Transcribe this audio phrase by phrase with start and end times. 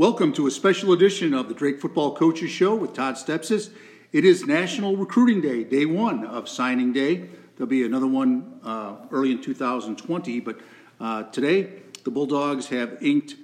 [0.00, 3.68] Welcome to a special edition of the Drake Football Coaches Show with Todd Stepsis.
[4.12, 7.28] It is National Recruiting Day, day one of signing day.
[7.54, 10.58] There'll be another one uh, early in 2020, but
[10.98, 13.34] uh, today the Bulldogs have inked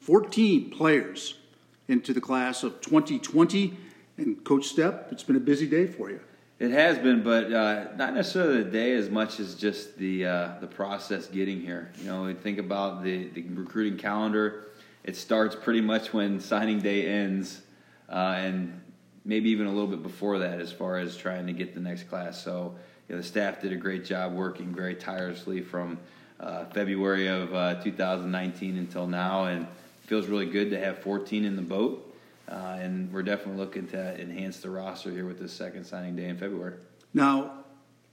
[0.00, 1.38] 14 players
[1.86, 3.78] into the class of 2020.
[4.16, 6.18] And Coach Stepp, it's been a busy day for you.
[6.58, 10.48] It has been, but uh, not necessarily the day as much as just the uh,
[10.60, 11.92] the process getting here.
[11.98, 14.66] You know, we think about the, the recruiting calendar.
[15.04, 17.62] It starts pretty much when signing day ends,
[18.08, 18.80] uh, and
[19.24, 22.04] maybe even a little bit before that, as far as trying to get the next
[22.04, 22.42] class.
[22.42, 22.74] So,
[23.08, 25.98] you know, the staff did a great job working very tirelessly from
[26.38, 29.66] uh, February of uh, 2019 until now, and
[30.06, 32.08] feels really good to have 14 in the boat.
[32.48, 36.28] Uh, and we're definitely looking to enhance the roster here with this second signing day
[36.28, 36.74] in February.
[37.14, 37.64] Now,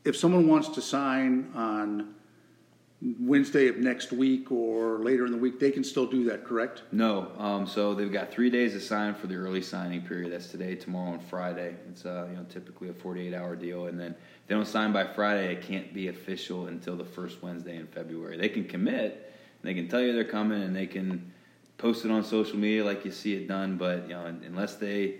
[0.05, 2.15] if someone wants to sign on
[3.01, 6.83] Wednesday of next week or later in the week, they can still do that, correct?
[6.91, 7.31] No.
[7.37, 10.33] Um, so they've got three days to sign for the early signing period.
[10.33, 11.75] That's today, tomorrow, and Friday.
[11.89, 15.05] It's uh, you know typically a 48-hour deal, and then if they don't sign by
[15.05, 18.35] Friday, it can't be official until the first Wednesday in February.
[18.35, 21.31] They can commit, they can tell you they're coming, and they can
[21.77, 23.77] post it on social media like you see it done.
[23.77, 25.15] But you know, unless they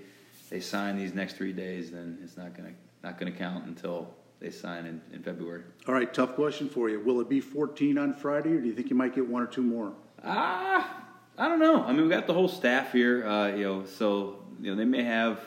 [0.49, 4.49] they sign these next three days, then it's not gonna not gonna count until they
[4.49, 5.63] sign in, in February.
[5.87, 6.99] All right, tough question for you.
[6.99, 9.47] Will it be 14 on Friday, or do you think you might get one or
[9.47, 9.93] two more?
[10.23, 11.05] Ah,
[11.37, 11.83] I don't know.
[11.83, 14.85] I mean, we got the whole staff here, uh, you know, so you know they
[14.85, 15.41] may have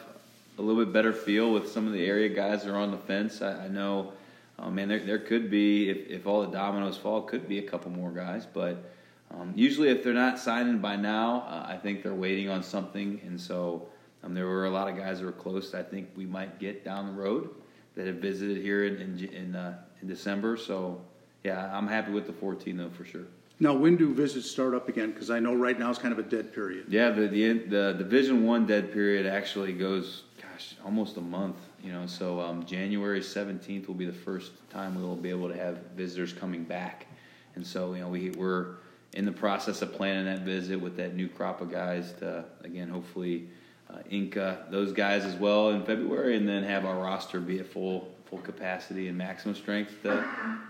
[0.58, 2.98] a little bit better feel with some of the area guys that are on the
[2.98, 3.42] fence.
[3.42, 4.12] I, I know,
[4.58, 7.62] uh, man, there there could be if if all the dominoes fall, could be a
[7.62, 8.92] couple more guys, but
[9.34, 13.20] um, usually, if they're not signing by now, uh, I think they're waiting on something.
[13.24, 13.88] And so
[14.22, 15.74] um, there were a lot of guys that were close.
[15.74, 17.48] I think we might get down the road
[17.94, 20.56] that have visited here in in, in, uh, in December.
[20.56, 21.00] So
[21.44, 23.24] yeah, I'm happy with the 14 though for sure.
[23.60, 25.12] Now, when do visits start up again?
[25.12, 26.86] Because I know right now it's kind of a dead period.
[26.88, 31.56] Yeah, the the, the Division One dead period actually goes, gosh, almost a month.
[31.82, 35.48] You know, so um, January 17th will be the first time we will be able
[35.48, 37.06] to have visitors coming back,
[37.54, 38.76] and so you know we we're
[39.12, 42.88] in the process of planning that visit with that new crop of guys to again
[42.88, 43.48] hopefully
[43.92, 47.66] uh, Inca those guys as well in February, and then have our roster be at
[47.66, 50.24] full full capacity and maximum strength to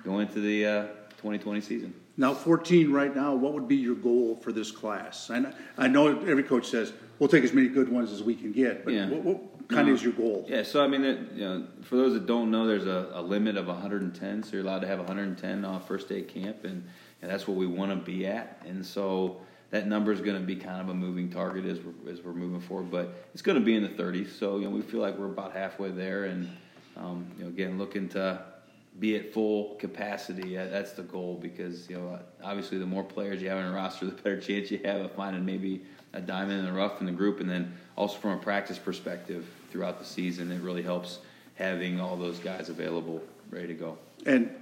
[0.04, 0.82] go into the uh,
[1.18, 1.94] 2020 season.
[2.16, 3.34] Now, 14 right now.
[3.34, 5.30] What would be your goal for this class?
[5.30, 8.52] And I know every coach says we'll take as many good ones as we can
[8.52, 9.08] get, but yeah.
[9.08, 10.44] what, what kind is your goal?
[10.48, 11.02] Yeah, so I mean,
[11.34, 14.62] you know, for those that don't know, there's a, a limit of 110, so you're
[14.62, 16.84] allowed to have 110 off first day camp, and
[17.22, 18.60] and that's what we want to be at.
[18.66, 19.40] And so
[19.72, 22.34] that number is going to be kind of a moving target as we're, as we're
[22.34, 24.38] moving forward, but it's going to be in the 30s.
[24.38, 26.48] So you know, we feel like we're about halfway there, and
[26.96, 28.44] um, you know, again, looking to
[29.00, 30.56] be at full capacity.
[30.56, 34.06] That's the goal because you know, obviously, the more players you have in a roster,
[34.06, 37.12] the better chance you have of finding maybe a diamond in the rough in the
[37.12, 41.20] group, and then also from a practice perspective throughout the season, it really helps
[41.54, 43.96] having all those guys available, ready to go.
[44.26, 44.54] And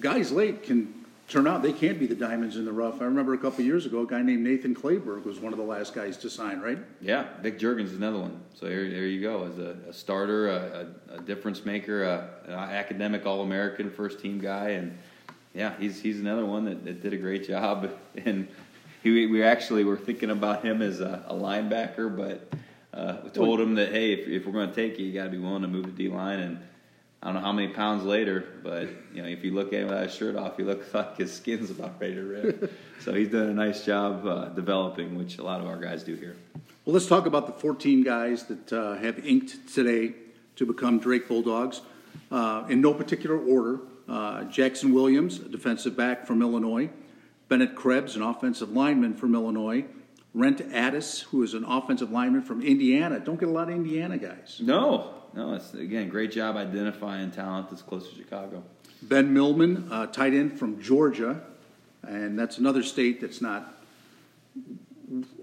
[0.00, 0.97] guys late can
[1.28, 3.00] turn out they can't be the diamonds in the rough.
[3.00, 5.64] I remember a couple years ago, a guy named Nathan Clayberg was one of the
[5.64, 6.78] last guys to sign, right?
[7.00, 8.40] Yeah, Vic Jurgens is another one.
[8.54, 12.52] So here, there you go, as a, a starter, a, a, difference maker, a, an
[12.52, 14.96] academic All-American first team guy, and
[15.54, 17.90] yeah, he's he's another one that, that did a great job.
[18.24, 18.48] And
[19.02, 22.52] he, we actually were thinking about him as a, a linebacker, but
[22.92, 25.24] uh, we told him that hey, if, if we're going to take you, you got
[25.24, 26.58] to be willing to move to D line and
[27.22, 29.88] I don't know how many pounds later, but you know, if you look at him
[29.88, 32.72] without his shirt off, he looks like his skin's about ready to rip.
[33.00, 36.14] so he's done a nice job uh, developing, which a lot of our guys do
[36.14, 36.36] here.
[36.84, 40.14] Well, let's talk about the 14 guys that uh, have inked today
[40.56, 41.82] to become Drake Bulldogs.
[42.30, 46.88] Uh, in no particular order, uh, Jackson Williams, a defensive back from Illinois,
[47.48, 49.84] Bennett Krebs, an offensive lineman from Illinois,
[50.34, 53.18] Rent Addis, who is an offensive lineman from Indiana.
[53.20, 54.60] Don't get a lot of Indiana guys.
[54.62, 58.62] No, no, it's again great job identifying talent that's close to Chicago.
[59.02, 61.42] Ben Millman, uh, tight end from Georgia,
[62.06, 63.74] and that's another state that's not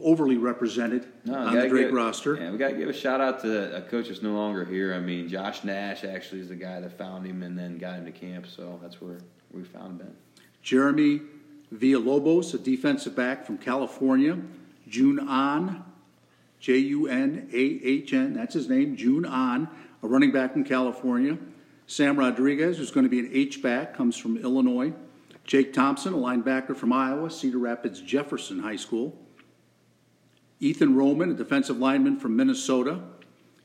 [0.01, 2.35] overly represented no, on the Drake give, roster.
[2.35, 4.93] Yeah, we got to give a shout out to a coach that's no longer here.
[4.93, 8.05] I mean, Josh Nash actually is the guy that found him and then got him
[8.05, 9.19] to camp, so that's where
[9.51, 10.13] we found Ben.
[10.61, 11.21] Jeremy
[11.73, 14.37] Villalobos, a defensive back from California.
[14.89, 15.83] Junahn,
[16.59, 19.67] J U N A H N, that's his name, Junahn,
[20.05, 21.35] a running back from California.
[21.87, 24.93] Sam Rodriguez, who's going to be an H-back, comes from Illinois.
[25.45, 29.17] Jake Thompson, a linebacker from Iowa, Cedar Rapids Jefferson High School.
[30.59, 33.01] Ethan Roman, a defensive lineman from Minnesota.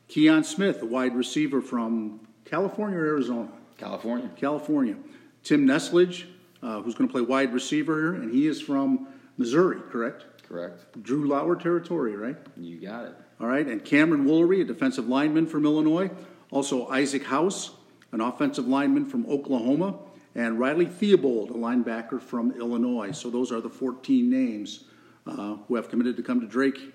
[0.08, 3.48] Keon Smith, a wide receiver from California or Arizona?
[3.76, 4.30] California.
[4.36, 4.96] California.
[5.42, 6.24] Tim Neslage,
[6.62, 9.06] uh, who's going to play wide receiver here, and he is from
[9.40, 10.26] Missouri, correct?
[10.46, 11.02] correct.
[11.02, 12.36] Drew Lauer territory, right?
[12.58, 13.14] You got it.
[13.40, 16.10] All right, and Cameron Woolery, a defensive lineman from Illinois.
[16.50, 17.70] Also Isaac House,
[18.12, 19.98] an offensive lineman from Oklahoma,
[20.34, 23.12] and Riley Theobald, a linebacker from Illinois.
[23.12, 24.84] So those are the 14 names
[25.26, 26.92] uh, who have committed to come to Drake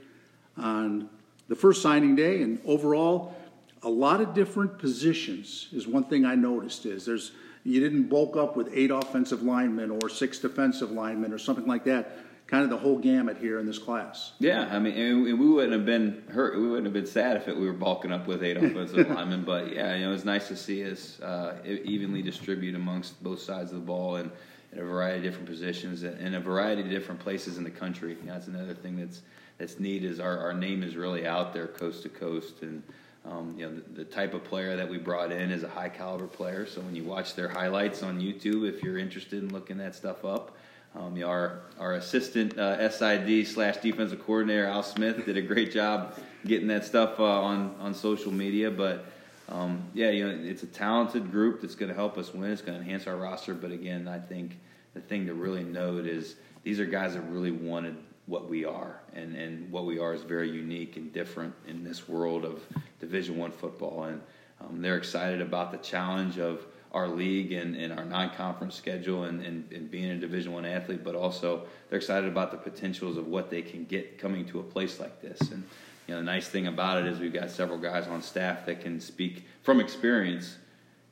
[0.56, 1.10] on
[1.48, 2.44] the first signing day.
[2.44, 3.36] And overall,
[3.82, 6.86] a lot of different positions is one thing I noticed.
[6.86, 7.32] Is there's
[7.64, 11.86] you didn't bulk up with eight offensive linemen or six defensive linemen or something like
[11.86, 14.34] that kind of the whole gamut here in this class.
[14.40, 16.58] Yeah, I mean, and we wouldn't have been hurt.
[16.58, 19.44] We wouldn't have been sad if it, we were bulking up with eight offensive linemen.
[19.44, 23.72] But yeah, you know, it's nice to see us uh, evenly distribute amongst both sides
[23.72, 24.32] of the ball and
[24.72, 27.72] in a variety of different positions and in a variety of different places in the
[27.72, 28.16] country.
[28.22, 29.22] You know, that's another thing that's
[29.58, 32.84] that's neat is our, our name is really out there coast to coast and.
[33.28, 35.90] Um, you know, the, the, type of player that we brought in is a high
[35.90, 36.68] caliber player.
[36.68, 40.24] So when you watch their highlights on YouTube, if you're interested in looking that stuff
[40.24, 40.55] up,
[40.98, 46.18] um, our our assistant uh, SID slash defensive coordinator Al Smith did a great job
[46.46, 48.72] getting that stuff uh, on on social media.
[48.72, 49.06] But
[49.50, 52.52] um, yeah, you know, it's a talented group that's going to help us win.
[52.52, 53.54] It's going to enhance our roster.
[53.54, 54.58] But again, I think
[54.94, 59.02] the thing to really note is these are guys that really wanted what we are,
[59.14, 62.64] and and what we are is very unique and different in this world of
[63.00, 64.22] Division One football, and
[64.62, 66.66] um, they're excited about the challenge of
[66.96, 71.04] our league and, and our non-conference schedule and, and, and being a division one athlete
[71.04, 74.64] but also they're excited about the potentials of what they can get coming to a
[74.64, 75.40] place like this.
[75.52, 75.64] And
[76.08, 78.80] you know the nice thing about it is we've got several guys on staff that
[78.80, 80.56] can speak from experience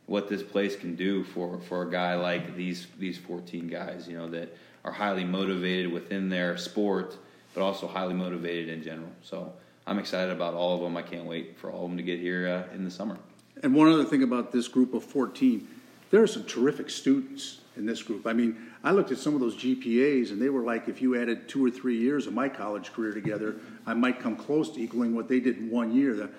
[0.06, 4.18] what this place can do for, for a guy like these these 14 guys you
[4.18, 7.18] know that are highly motivated within their sport
[7.54, 9.12] but also highly motivated in general.
[9.22, 9.52] So
[9.86, 10.96] I'm excited about all of them.
[10.96, 13.18] I can't wait for all of them to get here uh, in the summer
[13.63, 15.68] and one other thing about this group of 14,
[16.12, 18.27] there are some terrific students in this group.
[18.27, 21.19] I mean, I looked at some of those GPAs, and they were like, if you
[21.19, 23.56] added two or three years of my college career together,
[23.86, 26.13] I might come close to equaling what they did in one year.
[26.13, 26.30] The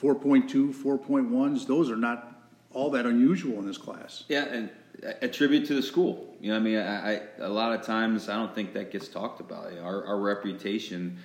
[0.00, 2.42] 4.2, 4.1s, those are not
[2.72, 4.24] all that unusual in this class.
[4.28, 4.70] Yeah, and
[5.22, 6.36] attribute to the school.
[6.40, 9.08] You know, I mean, I, I, a lot of times I don't think that gets
[9.08, 9.72] talked about.
[9.72, 11.18] You know, our, our reputation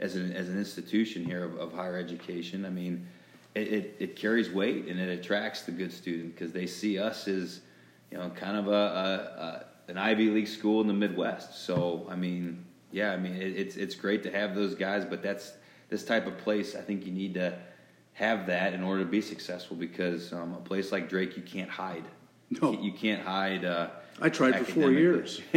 [0.00, 2.64] as an as an institution here of, of higher education.
[2.64, 3.06] I mean,
[3.54, 7.28] it, it, it, carries weight and it attracts the good student because they see us
[7.28, 7.60] as
[8.10, 11.64] you know kind of a, a, a, an Ivy League school in the Midwest.
[11.64, 15.22] So I mean, yeah, I mean it, it's it's great to have those guys, but
[15.22, 15.52] that's
[15.88, 16.74] this type of place.
[16.74, 17.56] I think you need to
[18.14, 21.70] have that in order to be successful because um, a place like Drake, you can't
[21.70, 22.04] hide.
[22.62, 23.64] No, you can't hide.
[23.64, 23.88] Uh,
[24.20, 25.40] I tried for four years.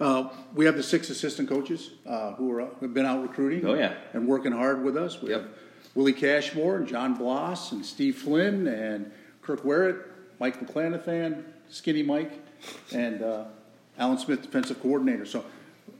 [0.00, 3.66] uh, we have the six assistant coaches uh, who are have been out recruiting.
[3.66, 5.20] Oh yeah, and working hard with us.
[5.20, 5.42] We yep.
[5.42, 5.50] have
[5.94, 9.12] Willie Cashmore and John Bloss and Steve Flynn and
[9.42, 10.02] Kirk Werrett,
[10.38, 12.32] Mike McClanathan, Skinny Mike,
[12.92, 13.44] and uh,
[13.98, 15.26] Alan Smith, defensive coordinator.
[15.26, 15.44] So,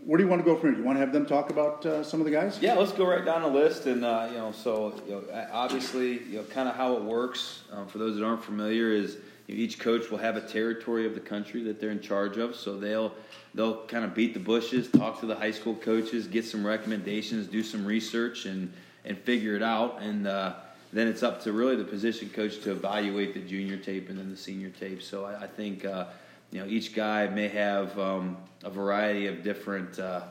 [0.07, 0.79] where do you want to go from here?
[0.79, 2.59] You want to have them talk about uh, some of the guys?
[2.63, 3.85] Yeah, let's go right down the list.
[3.85, 7.65] And uh, you know, so you know, obviously, you know, kind of how it works
[7.71, 9.19] um, for those that aren't familiar is
[9.51, 12.55] each coach will have a territory of the country that they're in charge of.
[12.57, 13.13] So they'll
[13.55, 17.47] they'll kind of beat the bushes, talk to the high school coaches, get some recommendations,
[17.47, 18.73] do some research, and
[19.05, 20.01] and figure it out.
[20.01, 20.55] And uh,
[20.93, 24.31] then it's up to really the position coach to evaluate the junior tape and then
[24.31, 25.03] the senior tape.
[25.03, 26.07] So I, I think uh,
[26.51, 30.23] you know each guy may have um, a variety of different uh,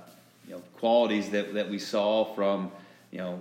[0.48, 2.72] you know qualities that that we saw from
[3.12, 3.40] you know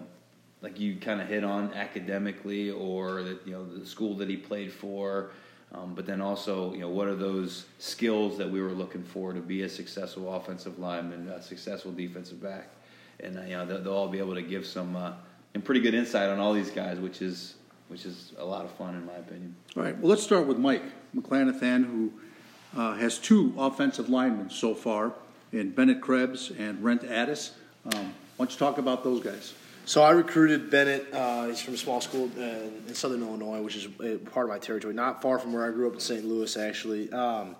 [0.61, 4.37] like you kind of hit on academically or that you know the school that he
[4.37, 5.31] played for
[5.73, 9.33] um, but then also, you know, what are those skills that we were looking for
[9.33, 12.69] to be a successful offensive lineman, a successful defensive back,
[13.21, 15.13] and uh, you know they'll, they'll, all be able to give some uh,
[15.55, 17.55] and pretty good insight on all these guys, which is
[17.89, 19.55] which is a lot of fun in my opinion.
[19.77, 20.83] All right, well let's start with Mike
[21.15, 22.13] McClanathan, who
[22.77, 25.13] uh, has two offensive linemen so far
[25.53, 27.53] in Bennett Krebs and Rent Addis.
[27.85, 29.53] Um, why don't you talk about those guys?
[29.89, 31.15] So I recruited Bennett.
[31.15, 33.87] Uh, he's from a small school in, Southern Illinois, which is
[34.33, 36.27] part of my territory, not far from where I grew up in St.
[36.27, 36.59] Louis.
[36.59, 37.57] Actually, um,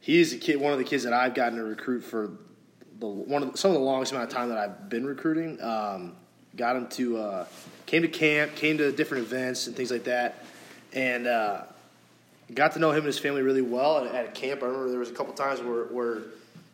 [0.00, 2.32] he's a kid, one of the kids that I've gotten to recruit for
[2.98, 5.62] the one of the, some of the longest amount of time that I've been recruiting.
[5.62, 6.16] Um,
[6.56, 7.46] got him to uh,
[7.86, 10.44] came to camp, came to different events and things like that,
[10.92, 11.62] and uh,
[12.52, 14.64] got to know him and his family really well at, at camp.
[14.64, 16.22] I remember there was a couple times where, where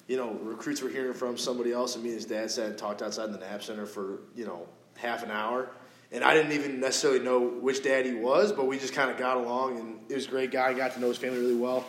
[0.06, 2.78] you know, recruits were hearing from somebody else, and me and his dad sat and
[2.78, 4.66] talked outside in the Knapp Center for, you know,
[5.00, 5.68] half an hour.
[6.10, 9.18] And I didn't even necessarily know which dad he was, but we just kind of
[9.18, 10.72] got along, and he was a great guy.
[10.72, 11.84] Got to know his family really well.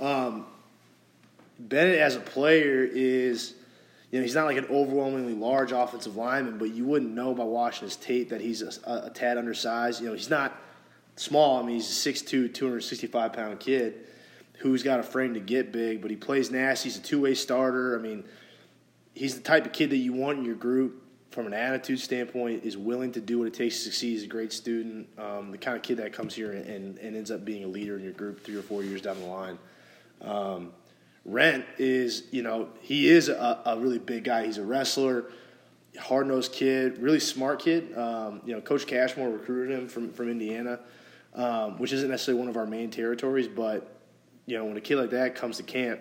[0.00, 0.46] Um,
[1.58, 3.54] Bennett, as a player, is
[4.12, 7.42] you know he's not like an overwhelmingly large offensive lineman, but you wouldn't know by
[7.42, 10.00] watching his tape that he's a, a, a tad undersized.
[10.00, 10.56] You know, he's not
[11.16, 11.60] small.
[11.60, 14.06] I mean, he's a 6'2", 265 pound kid
[14.58, 16.88] who's got a frame to get big, but he plays nasty.
[16.88, 17.98] He's a two way starter.
[17.98, 18.24] I mean,
[19.12, 22.64] he's the type of kid that you want in your group from an attitude standpoint.
[22.64, 24.12] Is willing to do what it takes to succeed.
[24.12, 25.08] He's a great student.
[25.18, 27.96] Um, the kind of kid that comes here and, and, ends up being a leader
[27.96, 29.58] in your group three or four years down the line.
[30.22, 30.72] Um,
[31.24, 34.46] Rent is, you know, he is a, a really big guy.
[34.46, 35.26] He's a wrestler
[35.98, 37.96] hard nosed kid, really smart kid.
[37.96, 40.80] Um, you know, Coach Cashmore recruited him from from Indiana,
[41.34, 44.00] um, which isn't necessarily one of our main territories, but
[44.46, 46.00] you know, when a kid like that comes to camp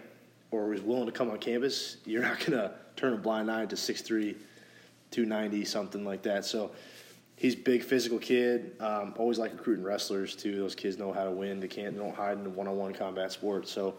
[0.51, 3.75] or is willing to come on campus, you're not gonna turn a blind eye to
[3.75, 4.35] 6'3",
[5.15, 6.45] 290, something like that.
[6.45, 6.71] So
[7.35, 8.75] he's big physical kid.
[8.79, 10.57] Um, always like recruiting wrestlers too.
[10.57, 11.59] Those kids know how to win.
[11.59, 11.95] They can't.
[11.95, 13.67] They don't hide in the one on one combat sport.
[13.67, 13.95] So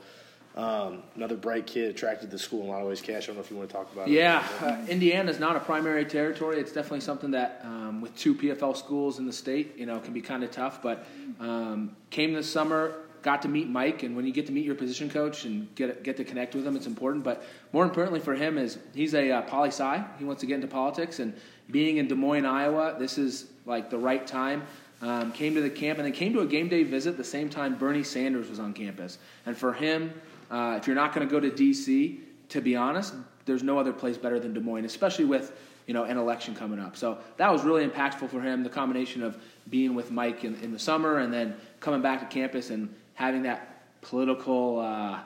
[0.56, 3.00] um, another bright kid attracted to the school in a lot of ways.
[3.00, 4.62] Cash, I don't know if you want to talk about yeah, it.
[4.62, 6.58] Yeah, uh, Indiana is not a primary territory.
[6.60, 10.14] It's definitely something that, um, with two PFL schools in the state, you know, can
[10.14, 10.82] be kind of tough.
[10.82, 11.06] But
[11.40, 12.94] um, came this summer,
[13.26, 16.04] got to meet Mike, and when you get to meet your position coach and get
[16.04, 17.24] get to connect with him, it's important.
[17.24, 17.42] But
[17.72, 20.04] more importantly for him is he's a uh, poli sci.
[20.16, 21.34] He wants to get into politics, and
[21.68, 24.62] being in Des Moines, Iowa, this is like the right time.
[25.02, 27.50] Um, came to the camp and then came to a game day visit the same
[27.50, 29.18] time Bernie Sanders was on campus.
[29.44, 30.14] And for him,
[30.50, 33.12] uh, if you're not going to go to D.C., to be honest,
[33.44, 35.52] there's no other place better than Des Moines, especially with
[35.88, 36.96] you know an election coming up.
[36.96, 38.62] So that was really impactful for him.
[38.62, 39.36] The combination of
[39.68, 43.42] being with Mike in, in the summer and then coming back to campus and having
[43.42, 45.18] that political uh,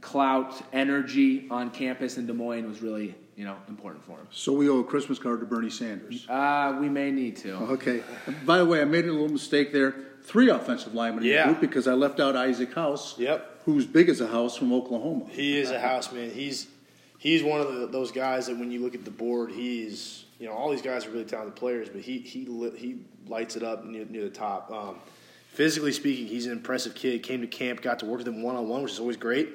[0.00, 4.28] clout energy on campus in Des Moines was really you know important for him.
[4.30, 6.26] So we owe a Christmas card to Bernie Sanders.
[6.28, 7.54] Uh, we may need to.
[7.54, 8.02] Okay.
[8.44, 9.94] By the way, I made a little mistake there.
[10.22, 11.46] Three offensive linemen in yeah.
[11.46, 13.18] the group because I left out Isaac House.
[13.18, 15.26] Yep who's big as a house from Oklahoma.
[15.28, 16.30] He is a house man.
[16.30, 16.68] He's
[17.18, 20.46] he's one of the, those guys that when you look at the board, he's you
[20.46, 22.44] know all these guys are really talented players, but he he
[22.76, 24.70] he lights it up near, near the top.
[24.70, 24.96] Um,
[25.56, 27.22] physically speaking, he's an impressive kid.
[27.22, 29.48] Came to camp, got to work with him one on one, which is always great.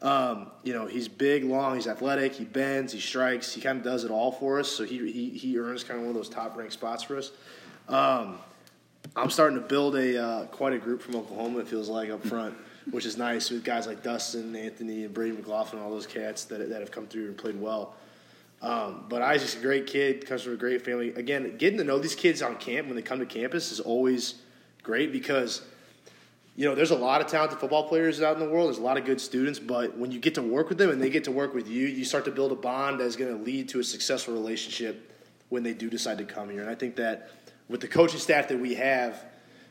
[0.00, 3.84] Um, you know, he's big, long, he's athletic, he bends, he strikes, he kind of
[3.84, 4.68] does it all for us.
[4.68, 7.30] So he he, he earns kind of one of those top ranked spots for us.
[7.88, 8.38] Um,
[9.14, 11.60] I'm starting to build a uh, quite a group from Oklahoma.
[11.60, 12.56] It feels like up front
[12.90, 16.68] which is nice with guys like Dustin, Anthony, and Brady McLaughlin, all those cats that,
[16.68, 17.94] that have come through and played well.
[18.60, 21.12] Um, but Isaac's a great kid, comes from a great family.
[21.14, 24.36] Again, getting to know these kids on camp when they come to campus is always
[24.82, 25.62] great because,
[26.56, 28.68] you know, there's a lot of talented football players out in the world.
[28.68, 31.02] There's a lot of good students, but when you get to work with them and
[31.02, 33.42] they get to work with you, you start to build a bond that's going to
[33.42, 35.10] lead to a successful relationship
[35.48, 36.60] when they do decide to come here.
[36.60, 37.30] And I think that
[37.68, 39.24] with the coaching staff that we have,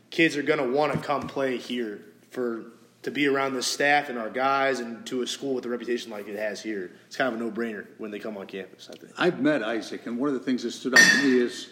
[0.10, 2.66] kids are going to want to come play here for
[3.04, 6.12] to be around the staff and our guys and to a school with a reputation
[6.12, 6.92] like it has here.
[7.08, 9.14] It's kind of a no brainer when they come on campus, I think.
[9.18, 11.70] I've met Isaac, and one of the things that stood out to me is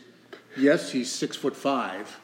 [0.58, 2.20] yes, he's six foot five,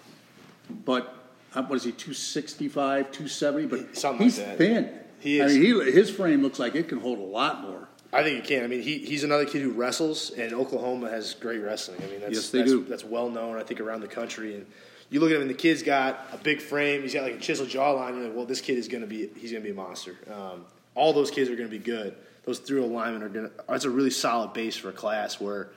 [0.69, 1.13] but
[1.53, 3.67] uh, what is he, 265, 270?
[3.67, 4.57] But Something he's like that.
[4.57, 4.99] thin.
[5.19, 5.51] He is.
[5.51, 7.87] I mean, he, his frame looks like it can hold a lot more.
[8.13, 8.63] I think it can.
[8.63, 12.01] I mean, he, he's another kid who wrestles, and Oklahoma has great wrestling.
[12.01, 12.83] I mean, that's, yes, they that's, do.
[12.85, 14.55] That's well known, I think, around the country.
[14.55, 14.65] And
[15.09, 17.01] you look at him and the kid's got a big frame.
[17.01, 18.15] He's got like a chiseled jawline.
[18.15, 20.15] You're like, well, this kid is going to be he's going to be a monster.
[20.31, 22.15] Um, all those kids are going to be good.
[22.43, 23.51] Those three alignment are going to.
[23.67, 25.71] That's a really solid base for a class where,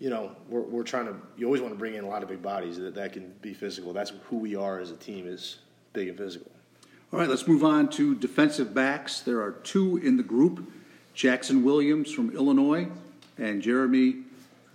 [0.00, 1.14] you know, we're, we're trying to.
[1.36, 3.54] You always want to bring in a lot of big bodies that that can be
[3.54, 3.92] physical.
[3.92, 5.58] That's who we are as a team is
[5.92, 6.50] big and physical.
[7.12, 9.20] All right, let's move on to defensive backs.
[9.20, 10.72] There are two in the group:
[11.14, 12.88] Jackson Williams from Illinois
[13.38, 14.16] and Jeremy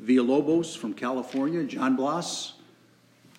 [0.01, 1.63] Villalobos from California.
[1.63, 2.53] John Bloss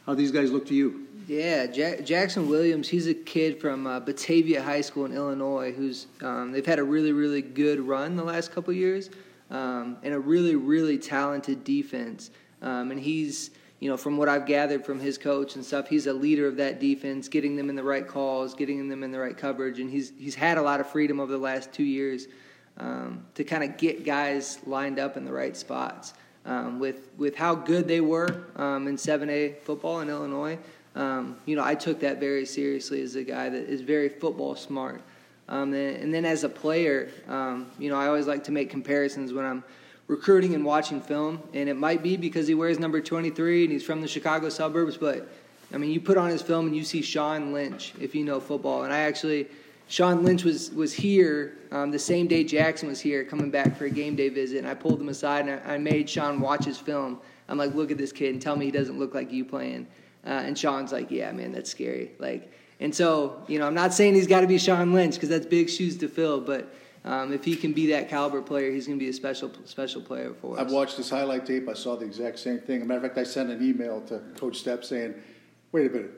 [0.06, 1.04] how these guys look to you?
[1.26, 2.88] Yeah, Jackson Williams.
[2.88, 5.72] He's a kid from uh, Batavia High School in Illinois.
[5.72, 9.10] Who's um, they've had a really really good run the last couple years,
[9.50, 12.30] um, and a really really talented defense.
[12.62, 13.50] Um, and he's
[13.80, 16.56] you know from what I've gathered from his coach and stuff, he's a leader of
[16.56, 19.90] that defense, getting them in the right calls, getting them in the right coverage, and
[19.90, 22.28] he's he's had a lot of freedom over the last two years
[22.78, 27.34] um, to kind of get guys lined up in the right spots um, with with
[27.34, 30.58] how good they were um, in 7A football in Illinois.
[30.94, 34.56] Um, you know, I took that very seriously as a guy that is very football
[34.56, 35.02] smart.
[35.48, 39.32] Um, and, then as a player, um, you know, I always like to make comparisons
[39.32, 39.62] when I'm
[40.08, 41.40] recruiting and watching film.
[41.54, 44.96] And it might be because he wears number 23 and he's from the Chicago suburbs,
[44.96, 45.28] but
[45.72, 48.40] I mean, you put on his film and you see Sean Lynch if you know
[48.40, 48.84] football.
[48.84, 49.48] And I actually
[49.88, 53.86] Sean Lynch was was here um, the same day Jackson was here, coming back for
[53.86, 56.64] a game day visit, and I pulled him aside and I, I, made Sean watch
[56.64, 57.18] his film.
[57.48, 59.86] I'm like, look at this kid and tell me he doesn't look like you playing.
[60.24, 62.10] Uh, and Sean's like, yeah, man, that's scary.
[62.18, 62.50] Like,
[62.80, 65.46] and so you know, I'm not saying he's got to be Sean Lynch because that's
[65.46, 66.72] big shoes to fill, but.
[67.04, 70.02] Um, if he can be that caliber player, he's going to be a special special
[70.02, 70.60] player for us.
[70.60, 71.68] I've watched his highlight tape.
[71.68, 72.78] I saw the exact same thing.
[72.78, 75.14] As a matter of fact, I sent an email to Coach Stepp saying,
[75.70, 76.10] "Wait a minute,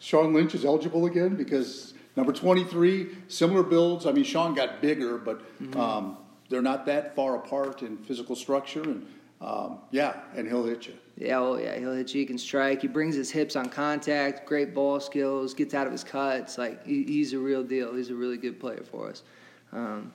[0.00, 4.06] Sean Lynch is eligible again because Number 23, similar builds.
[4.06, 5.78] I mean, Sean got bigger, but mm-hmm.
[5.78, 6.16] um,
[6.48, 9.06] they're not that far apart in physical structure, and
[9.44, 10.94] um, yeah, and he'll hit you.
[11.16, 12.20] Yeah, oh yeah, he'll hit you.
[12.20, 12.80] He can strike.
[12.80, 14.46] He brings his hips on contact.
[14.46, 15.52] Great ball skills.
[15.52, 16.56] Gets out of his cuts.
[16.56, 17.94] Like he, he's a real deal.
[17.94, 19.22] He's a really good player for us.
[19.72, 20.12] Um,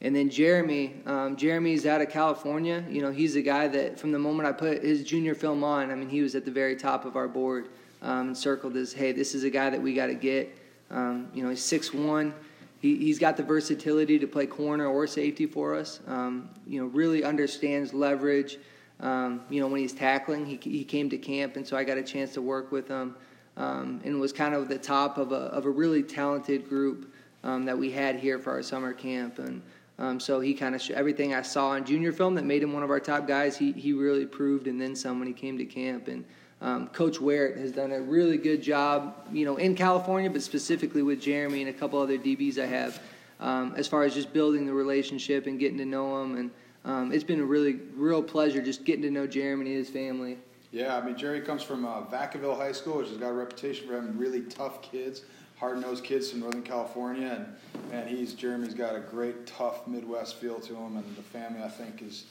[0.00, 2.84] and then Jeremy, um, Jeremy's out of California.
[2.90, 5.92] You know, he's a guy that from the moment I put his junior film on,
[5.92, 7.68] I mean, he was at the very top of our board
[8.02, 10.58] um, and circled as, hey, this is a guy that we got to get.
[10.90, 12.34] Um, you know, he's six one.
[12.80, 16.00] He, he's got the versatility to play corner or safety for us.
[16.08, 18.58] Um, you know, really understands leverage.
[19.02, 21.98] Um, you know, when he's tackling, he, he came to camp, and so I got
[21.98, 23.16] a chance to work with him
[23.56, 27.12] um, and was kind of the top of a, of a really talented group
[27.44, 29.38] um, that we had here for our summer camp.
[29.38, 29.60] And
[29.98, 32.82] um, so he kind of, everything I saw on junior film that made him one
[32.82, 35.64] of our top guys, he, he really proved, and then some when he came to
[35.64, 36.08] camp.
[36.08, 36.24] And
[36.60, 41.02] um, Coach Ware has done a really good job, you know, in California, but specifically
[41.02, 43.02] with Jeremy and a couple other DBs I have,
[43.40, 46.36] um, as far as just building the relationship and getting to know them.
[46.36, 46.50] And
[46.84, 50.38] um, it's been a really real pleasure just getting to know Jeremy and his family.
[50.70, 53.86] Yeah, I mean Jerry comes from uh, Vacaville High School, which has got a reputation
[53.86, 55.22] for having really tough kids,
[55.58, 60.58] hard-nosed kids from Northern California, and man, he's Jeremy's got a great, tough Midwest feel
[60.60, 62.24] to him, and the family I think is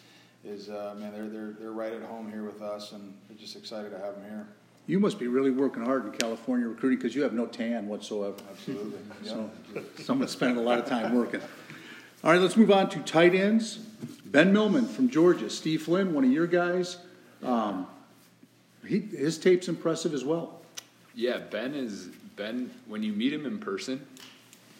[0.43, 3.55] is uh, man, they're they're they're right at home here with us, and we're just
[3.55, 4.47] excited to have him here.
[4.87, 8.35] You must be really working hard in California recruiting because you have no tan whatsoever.
[8.49, 8.99] Absolutely.
[9.23, 9.49] So
[9.99, 11.41] someone's spending a lot of time working.
[12.23, 13.79] All right, let's move on to tight ends.
[14.25, 16.97] Ben Millman from Georgia, Steve Flynn, one of your guys.
[17.43, 17.87] Um,
[18.85, 20.61] he, his tape's impressive as well.
[21.15, 22.71] Yeah, Ben is Ben.
[22.87, 24.05] When you meet him in person,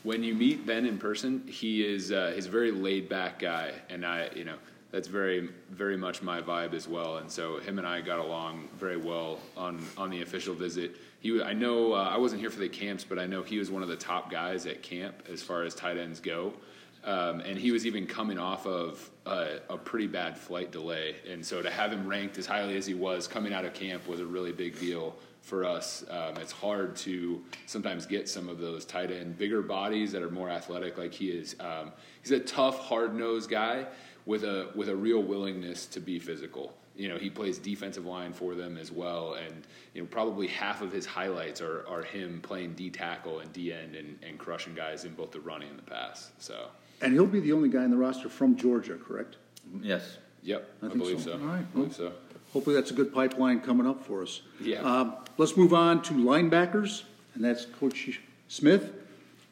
[0.04, 3.72] when you meet Ben in person, he is uh, he's a very laid back guy,
[3.90, 4.56] and I you know
[4.92, 7.18] that's very very much my vibe as well.
[7.18, 10.96] And so him and I got along very well on on the official visit.
[11.20, 13.70] He I know uh, I wasn't here for the camps, but I know he was
[13.70, 16.54] one of the top guys at camp as far as tight ends go.
[17.04, 21.62] Um, and he was even coming off of a, pretty bad flight delay, and so
[21.62, 24.26] to have him ranked as highly as he was coming out of camp was a
[24.26, 26.06] really big deal for us.
[26.10, 30.30] Um, it's hard to sometimes get some of those tight end, bigger bodies that are
[30.30, 31.56] more athletic, like he is.
[31.60, 33.88] Um, he's a tough, hard nosed guy
[34.26, 36.74] with a with a real willingness to be physical.
[36.96, 40.82] You know, he plays defensive line for them as well, and you know probably half
[40.84, 44.76] of his highlights are, are him playing D tackle and D end and, and crushing
[44.76, 46.32] guys in both the running and the pass.
[46.38, 46.68] So.
[47.02, 49.38] And he'll be the only guy in the roster from Georgia, correct?
[49.82, 50.18] Yes.
[50.44, 51.32] Yep, I I, think believe so.
[51.32, 51.34] so.
[51.34, 51.60] All right.
[51.60, 52.14] I believe so.
[52.54, 54.42] Hopefully, that's a good pipeline coming up for us.
[54.60, 54.80] Yeah.
[54.82, 57.04] Um, let's move on to linebackers,
[57.36, 58.92] and that's Coach Smith,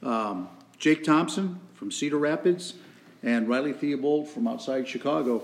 [0.03, 2.73] um, Jake Thompson from Cedar Rapids,
[3.23, 5.43] and Riley Theobald from outside Chicago.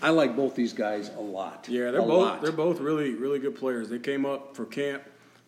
[0.00, 1.66] I like both these guys a lot.
[1.68, 2.42] Yeah, they're a both lot.
[2.42, 3.88] they're both really really good players.
[3.88, 5.02] They came up for camp,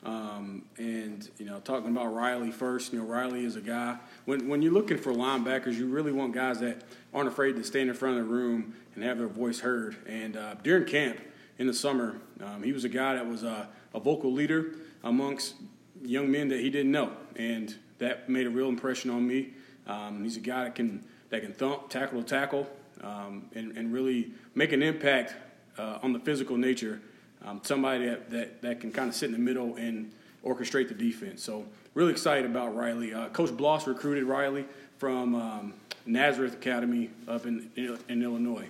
[0.04, 2.92] um, and you know, talking about Riley first.
[2.92, 3.98] You know, Riley is a guy.
[4.24, 6.82] When when you're looking for linebackers, you really want guys that
[7.12, 9.96] aren't afraid to stand in front of the room and have their voice heard.
[10.06, 11.18] And uh, during camp
[11.58, 15.54] in the summer, um, he was a guy that was uh, a vocal leader amongst
[16.02, 19.50] young men that he didn't know, and that made a real impression on me.
[19.86, 22.68] Um, he's a guy that can that can thump, tackle to tackle,
[23.02, 25.34] um, and, and really make an impact
[25.78, 27.00] uh, on the physical nature.
[27.44, 30.10] Um, somebody that, that, that can kind of sit in the middle and
[30.44, 31.42] orchestrate the defense.
[31.42, 33.14] So really excited about Riley.
[33.14, 34.64] Uh, Coach Bloss recruited Riley
[34.98, 35.74] from um,
[36.06, 37.70] Nazareth Academy up in,
[38.08, 38.66] in Illinois.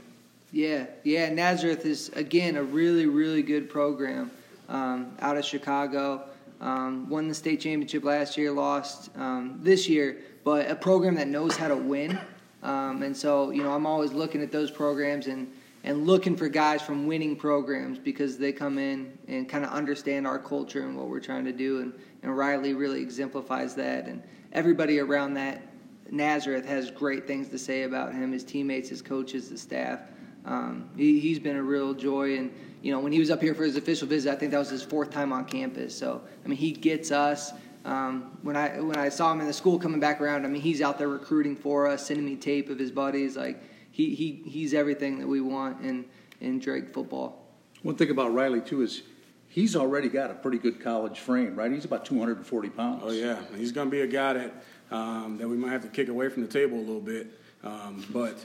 [0.53, 1.33] Yeah, yeah.
[1.33, 4.31] Nazareth is again a really, really good program
[4.69, 6.25] um, out of Chicago.
[6.61, 11.29] Um, won the state championship last year, lost um, this year, but a program that
[11.29, 12.19] knows how to win.
[12.63, 15.51] Um, and so, you know, I'm always looking at those programs and
[15.85, 20.27] and looking for guys from winning programs because they come in and kind of understand
[20.27, 21.81] our culture and what we're trying to do.
[21.81, 24.07] And, and Riley really exemplifies that.
[24.07, 25.63] And everybody around that
[26.11, 30.01] Nazareth has great things to say about him his teammates, his coaches, the staff.
[30.45, 32.37] Um, he, he's been a real joy.
[32.37, 34.59] And, you know, when he was up here for his official visit, I think that
[34.59, 35.97] was his fourth time on campus.
[35.97, 37.53] So, I mean, he gets us.
[37.83, 40.61] Um, when I when I saw him in the school coming back around, I mean,
[40.61, 43.39] he's out there recruiting for us, sending me tape of his buddies.
[43.39, 46.05] Like, he, he he's everything that we want in
[46.41, 47.47] in Drake football.
[47.83, 49.03] One thing about Riley too is
[49.49, 51.71] he's already got a pretty good college frame, right?
[51.71, 53.03] He's about 240 pounds.
[53.05, 54.55] Oh yeah, he's going to be a guy that
[54.91, 57.39] um, that we might have to kick away from the table a little bit.
[57.63, 58.45] Um, but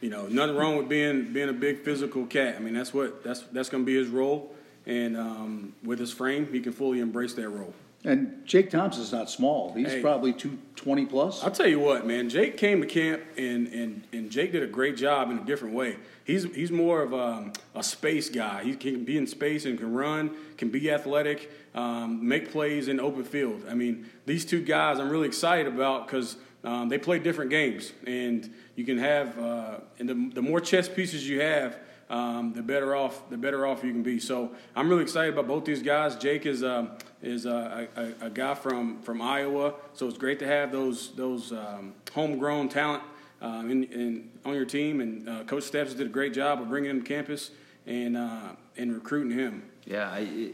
[0.00, 2.56] you know, nothing wrong with being being a big physical cat.
[2.56, 4.54] I mean, that's what that's that's going to be his role,
[4.86, 7.74] and um, with his frame, he can fully embrace that role.
[8.04, 9.72] And Jake Thompson's not small.
[9.74, 10.00] He's Hey.
[10.02, 11.42] probably 220 plus.
[11.44, 12.28] I'll tell you what, man.
[12.28, 15.74] Jake came to camp, and and, and Jake did a great job in a different
[15.74, 15.96] way.
[16.24, 18.64] He's he's more of a, a space guy.
[18.64, 22.98] He can be in space and can run, can be athletic, um, make plays in
[22.98, 23.62] open field.
[23.70, 27.92] I mean, these two guys I'm really excited about because um, they play different games,
[28.04, 31.76] and you can have uh, and the, the more chess pieces you have,
[32.12, 34.20] um, the better off the better off you can be.
[34.20, 36.14] So I'm really excited about both these guys.
[36.14, 36.90] Jake is um,
[37.22, 41.52] is a, a, a, guy from, from Iowa, so it's great to have those those
[41.52, 43.02] um, homegrown talent
[43.40, 45.00] um, in, in, on your team.
[45.00, 47.50] And uh, Coach Steps did a great job of bringing him to campus
[47.86, 49.62] and uh, and recruiting him.
[49.86, 50.50] Yeah, I,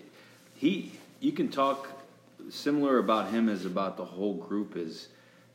[0.54, 1.88] he you can talk
[2.50, 5.08] similar about him as about the whole group is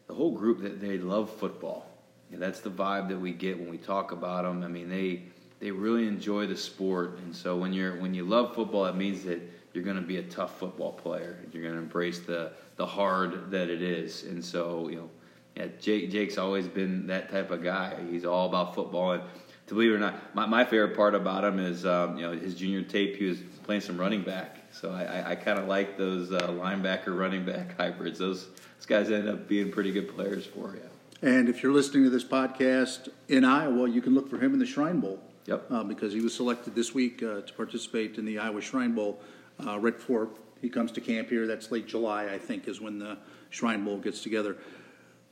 [0.08, 1.86] the whole group that they love football.
[2.32, 4.64] And that's the vibe that we get when we talk about them.
[4.64, 5.24] I mean, they
[5.64, 9.24] they really enjoy the sport, and so when you're when you love football, it means
[9.24, 9.40] that
[9.72, 11.40] you're going to be a tough football player.
[11.54, 15.10] You're going to embrace the the hard that it is, and so you know,
[15.56, 17.96] yeah, Jake Jake's always been that type of guy.
[18.12, 19.24] He's all about football, and
[19.68, 22.34] to believe it or not, my, my favorite part about him is um, you know
[22.38, 23.16] his junior tape.
[23.16, 26.50] He was playing some running back, so I, I, I kind of like those uh,
[26.50, 28.20] linebacker running back hybrids.
[28.20, 30.90] Those those guys end up being pretty good players for you.
[31.22, 34.60] And if you're listening to this podcast in Iowa, you can look for him in
[34.60, 35.22] the Shrine Bowl.
[35.46, 35.66] Yep.
[35.70, 39.20] Uh, because he was selected this week uh, to participate in the Iowa Shrine Bowl
[39.66, 40.30] uh, right before
[40.62, 41.46] he comes to camp here.
[41.46, 43.18] That's late July, I think, is when the
[43.50, 44.56] Shrine Bowl gets together.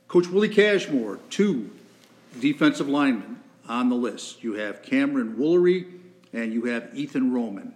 [0.08, 1.70] Coach Willie Cashmore, two
[2.38, 4.44] defensive linemen on the list.
[4.44, 5.86] You have Cameron Woolery
[6.32, 7.74] and you have Ethan Roman.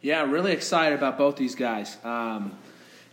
[0.00, 1.96] Yeah, really excited about both these guys.
[2.02, 2.56] Um,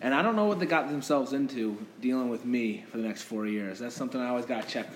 [0.02, 3.24] and I don't know what they got themselves into dealing with me for the next
[3.24, 3.80] four years.
[3.80, 4.88] That's something I always got to check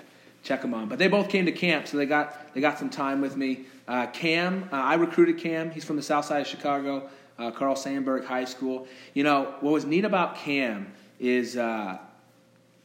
[0.44, 0.88] check them on.
[0.88, 3.64] But they both came to camp, so they got they got some time with me.
[3.88, 5.70] Uh, Cam, uh, I recruited Cam.
[5.70, 8.86] He's from the South Side of Chicago, uh, Carl Sandburg High School.
[9.14, 11.98] You know what was neat about Cam is uh,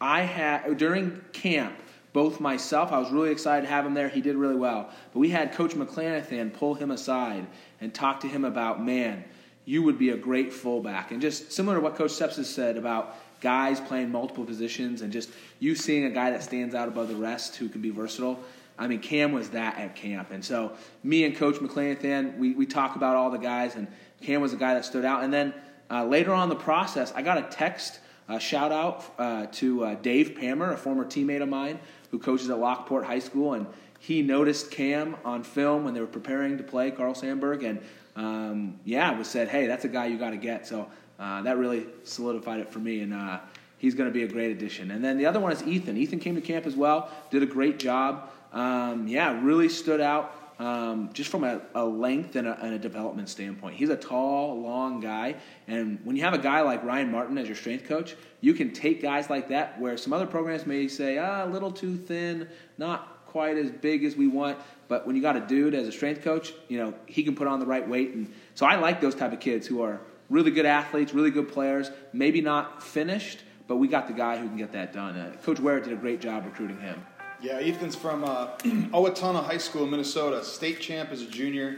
[0.01, 1.75] I had during camp.
[2.11, 4.09] Both myself, I was really excited to have him there.
[4.09, 4.89] He did really well.
[5.13, 7.45] But we had Coach McClanathan pull him aside
[7.79, 9.23] and talk to him about, man,
[9.65, 11.11] you would be a great fullback.
[11.11, 15.29] And just similar to what Coach Steps said about guys playing multiple positions and just
[15.59, 18.39] you seeing a guy that stands out above the rest who can be versatile.
[18.77, 20.31] I mean, Cam was that at camp.
[20.31, 20.71] And so
[21.03, 23.87] me and Coach McClanathan, we, we talk about all the guys, and
[24.21, 25.23] Cam was the guy that stood out.
[25.23, 25.53] And then
[25.91, 27.99] uh, later on the process, I got a text,
[28.29, 31.77] a shout out uh, to uh, Dave Pammer, a former teammate of mine
[32.11, 33.53] who coaches at Lockport High School.
[33.53, 33.67] And
[33.99, 37.65] he noticed Cam on film when they were preparing to play Carl Sandburg.
[37.65, 37.81] And
[38.15, 40.65] um, yeah, was said, hey, that's a guy you got to get.
[40.65, 43.39] So uh, that really solidified it for me, and uh,
[43.77, 44.91] he's going to be a great addition.
[44.91, 45.97] And then the other one is Ethan.
[45.97, 48.31] Ethan came to camp as well, did a great job.
[48.53, 52.79] Um, yeah, really stood out um, just from a, a length and a, and a,
[52.79, 53.77] development standpoint.
[53.77, 55.35] He's a tall, long guy,
[55.67, 58.73] and when you have a guy like Ryan Martin as your strength coach, you can
[58.73, 62.47] take guys like that where some other programs may say, ah, a little too thin,
[62.77, 64.57] not quite as big as we want.
[64.89, 67.47] But when you got a dude as a strength coach, you know he can put
[67.47, 70.51] on the right weight, and so I like those type of kids who are really
[70.51, 71.91] good athletes, really good players.
[72.13, 75.17] Maybe not finished, but we got the guy who can get that done.
[75.17, 77.05] Uh, Coach Ware did a great job recruiting him.
[77.41, 81.77] Yeah, Ethan's from uh, Owatonna High School in Minnesota, state champ as a junior.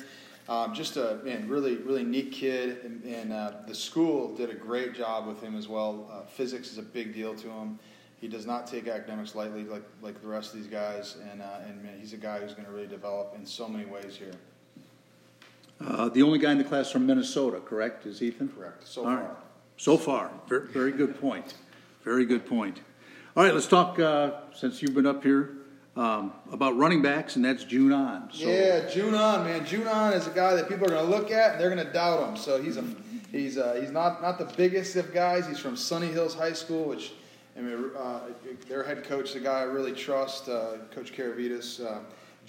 [0.49, 4.55] Um, just a man, really, really neat kid, and, and uh, the school did a
[4.55, 6.09] great job with him as well.
[6.11, 7.79] Uh, physics is a big deal to him.
[8.19, 11.59] He does not take academics lightly, like like the rest of these guys, and uh,
[11.67, 14.33] and man, he's a guy who's going to really develop in so many ways here.
[15.85, 18.49] Uh, the only guy in the class from Minnesota, correct, is Ethan?
[18.49, 18.87] Correct.
[18.87, 19.37] So All far.
[19.77, 20.31] So far.
[20.47, 21.55] Very, very good point.
[22.03, 22.79] Very good point.
[23.35, 25.57] All right, let's talk, uh, since you've been up here,
[25.95, 28.33] um, about running backs, and that's Junahn.
[28.33, 28.47] So.
[28.47, 29.65] Yeah, Junahn, man.
[29.65, 31.91] Junahn is a guy that people are going to look at and they're going to
[31.91, 32.37] doubt him.
[32.37, 32.85] So he's a
[33.31, 35.47] he's uh, he's not not the biggest of guys.
[35.47, 37.11] He's from Sunny Hills High School, which
[37.57, 38.21] I mean, uh,
[38.69, 41.85] their head coach, the guy I really trust, uh, Coach Karavitas.
[41.85, 41.99] Uh,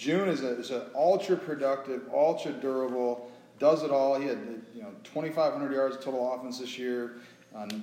[0.03, 4.19] June is a is an ultra productive, ultra durable, does it all.
[4.19, 4.39] He had
[4.75, 7.19] you know 2,500 yards of total offense this year.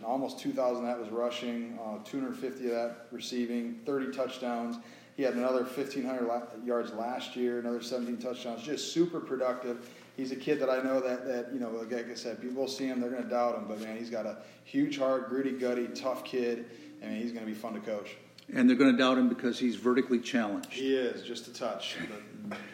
[0.03, 4.77] Almost 2,000 that was rushing, uh, 250 of that receiving, 30 touchdowns.
[5.15, 8.63] He had another 1,500 la- yards last year, another 17 touchdowns.
[8.63, 9.87] Just super productive.
[10.17, 12.87] He's a kid that I know that, that you know, like I said, people see
[12.87, 15.87] him, they're going to doubt him, but man, he's got a huge heart, gritty, gutty,
[15.87, 16.65] tough kid,
[17.01, 18.17] and he's going to be fun to coach.
[18.53, 20.71] And they're going to doubt him because he's vertically challenged.
[20.71, 21.97] He is, just a touch.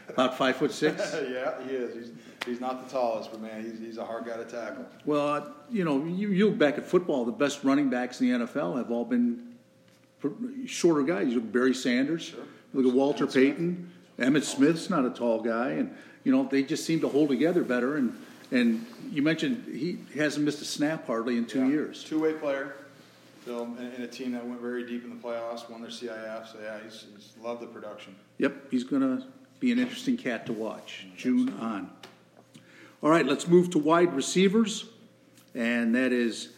[0.08, 1.14] About five foot six?
[1.30, 1.94] yeah, he is.
[1.94, 2.12] He's,
[2.46, 4.86] he's not the tallest, but man, he's, he's a hard guy to tackle.
[5.06, 8.32] Well, uh, you know, you, you look back at football, the best running backs in
[8.32, 9.56] the NFL have all been
[10.66, 11.28] shorter guys.
[11.28, 12.40] You look at Barry Sanders, sure.
[12.74, 13.92] look at Walter Payton.
[14.16, 14.28] Smith.
[14.30, 17.64] Emmitt Smith's not a tall guy, and you know they just seem to hold together
[17.64, 17.98] better.
[17.98, 18.18] And
[18.52, 21.68] and you mentioned he hasn't missed a snap hardly in two yeah.
[21.68, 22.04] years.
[22.04, 22.76] Two way player.
[23.46, 26.52] So in, in, a team that went very deep in the playoffs, won their CIF.
[26.52, 28.16] So yeah, he's, he's loved the production.
[28.40, 29.24] Yep, he's going to
[29.60, 31.06] be an interesting cat to watch.
[31.18, 31.90] Junahn.
[33.04, 34.86] All right, let's move to wide receivers,
[35.54, 36.50] and that is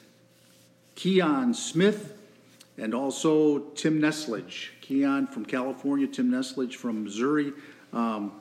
[0.96, 2.14] Keon Smith
[2.78, 7.54] And also Tim Neslage, Keon from California, Tim Neslage from Missouri.
[7.92, 8.32] Um,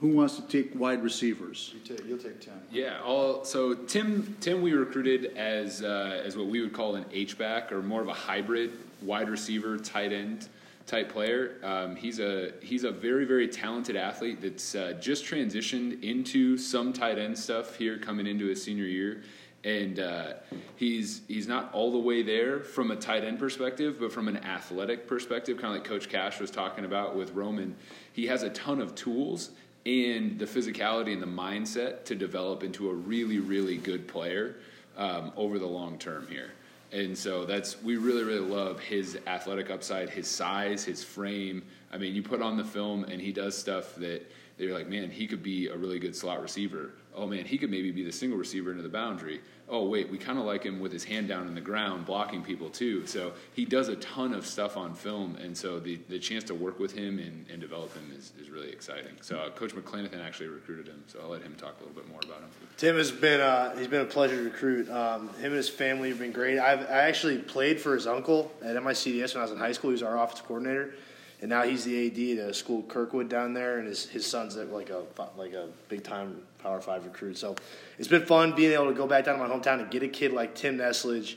[0.00, 1.74] who wants to take wide receivers?
[1.74, 2.54] You take, you'll take Tim.
[2.72, 7.04] Yeah, all so Tim Tim we recruited as uh, as what we would call an
[7.12, 10.48] H back or more of a hybrid wide receiver tight end
[10.86, 11.56] type player.
[11.62, 16.94] Um, he's a he's a very very talented athlete that's uh, just transitioned into some
[16.94, 19.22] tight end stuff here coming into his senior year,
[19.64, 20.32] and uh,
[20.76, 24.38] he's he's not all the way there from a tight end perspective, but from an
[24.38, 27.76] athletic perspective, kind of like Coach Cash was talking about with Roman,
[28.14, 29.50] he has a ton of tools
[29.86, 34.56] and the physicality and the mindset to develop into a really, really good player
[34.96, 36.52] um, over the long term here.
[36.92, 41.62] And so that's we really, really love his athletic upside, his size, his frame.
[41.92, 45.10] I mean, you put on the film and he does stuff that they're like, man,
[45.10, 46.90] he could be a really good slot receiver.
[47.14, 50.18] Oh man, he could maybe be the single receiver into the boundary oh wait, we
[50.18, 53.06] kind of like him with his hand down in the ground, blocking people too.
[53.06, 56.54] So he does a ton of stuff on film, and so the, the chance to
[56.54, 59.16] work with him and, and develop him is, is really exciting.
[59.20, 62.08] So uh, Coach McClanathan actually recruited him, so I'll let him talk a little bit
[62.08, 62.48] more about him.
[62.76, 64.90] Tim has been uh, he's been a pleasure to recruit.
[64.90, 66.58] Um, him and his family have been great.
[66.58, 69.90] I've, I actually played for his uncle at MICDS when I was in high school.
[69.90, 70.94] He was our office coordinator
[71.40, 74.56] and now he's the AD at a school Kirkwood down there, and his his son's
[74.56, 75.04] like a
[75.36, 77.38] like a big time Power Five recruit.
[77.38, 77.56] So
[77.98, 80.08] it's been fun being able to go back down to my hometown and get a
[80.08, 81.36] kid like Tim Neslage,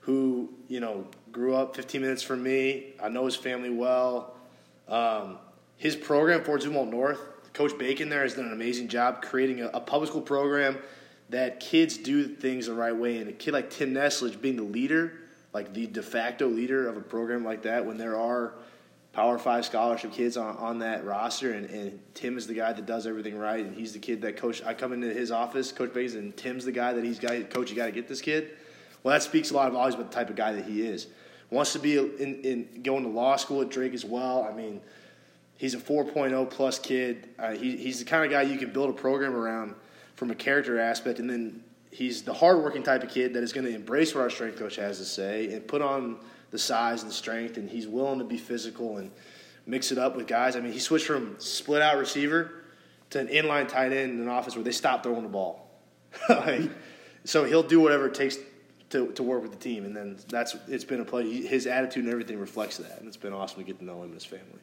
[0.00, 2.94] who you know grew up 15 minutes from me.
[3.02, 4.34] I know his family well.
[4.88, 5.38] Um,
[5.76, 7.20] his program, Fort Zumwalt North,
[7.52, 10.78] Coach Bacon there has done an amazing job creating a, a public school program
[11.30, 13.18] that kids do things the right way.
[13.18, 15.14] And a kid like Tim Neslage being the leader,
[15.52, 18.54] like the de facto leader of a program like that, when there are
[19.12, 22.86] Power Five scholarship kids on, on that roster, and, and Tim is the guy that
[22.86, 24.62] does everything right, and he's the kid that coach.
[24.64, 27.50] I come into his office, Coach Bays, and Tim's the guy that he's got.
[27.50, 28.50] Coach, you got to get this kid.
[29.02, 31.08] Well, that speaks a lot of volumes about the type of guy that he is.
[31.50, 34.48] Wants to be in, in going to law school at Drake as well.
[34.50, 34.80] I mean,
[35.58, 37.28] he's a 4.0 plus kid.
[37.38, 39.74] Uh, he, he's the kind of guy you can build a program around
[40.16, 43.66] from a character aspect, and then he's the hardworking type of kid that is going
[43.66, 46.16] to embrace what our strength coach has to say and put on
[46.52, 49.10] the size and strength, and he's willing to be physical and
[49.66, 50.54] mix it up with guys.
[50.54, 52.52] I mean, he switched from split out receiver
[53.10, 55.70] to an inline tight end in an office where they stop throwing the ball.
[56.28, 56.70] like,
[57.24, 58.36] so he'll do whatever it takes
[58.90, 61.42] to, to work with the team, and then that's it's been a play.
[61.42, 64.04] His attitude and everything reflects that, and it's been awesome to get to know him
[64.04, 64.60] and his family.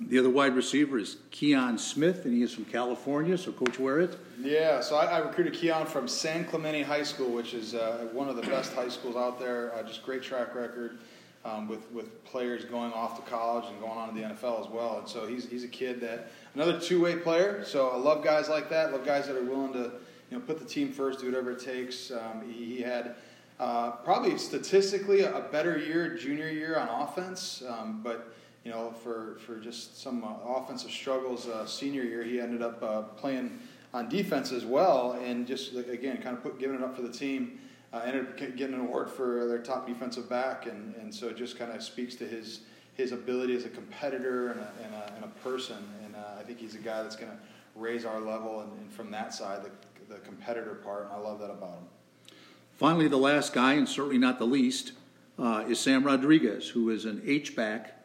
[0.00, 3.36] The other wide receiver is Keon Smith, and he is from California.
[3.36, 4.16] So, Coach Wherrett?
[4.40, 8.28] Yeah, so I, I recruited Keon from San Clemente High School, which is uh, one
[8.28, 9.74] of the best high schools out there.
[9.74, 10.98] Uh, just great track record
[11.44, 14.70] um, with with players going off to college and going on to the NFL as
[14.70, 14.98] well.
[14.98, 17.64] And so he's he's a kid that another two way player.
[17.64, 18.92] So I love guys like that.
[18.92, 19.92] Love guys that are willing to
[20.30, 22.10] you know put the team first, do whatever it takes.
[22.10, 23.16] Um, he, he, had.
[23.60, 29.36] Uh, probably statistically a better year junior year on offense, um, but you know for
[29.44, 33.58] for just some uh, offensive struggles uh, senior year, he ended up uh, playing
[33.92, 37.10] on defense as well, and just again kind of put giving it up for the
[37.10, 37.58] team
[37.92, 41.36] uh, ended up getting an award for their top defensive back, and, and so it
[41.36, 42.60] just kind of speaks to his
[42.98, 45.76] his ability as a competitor and a, and a, and a person.
[46.04, 47.38] And uh, I think he's a guy that's going to
[47.76, 51.50] raise our level, and, and, from that side, the, the competitor part, I love that
[51.50, 52.36] about him.
[52.76, 54.92] Finally, the last guy, and certainly not the least,
[55.38, 58.04] uh, is Sam Rodriguez, who is an H back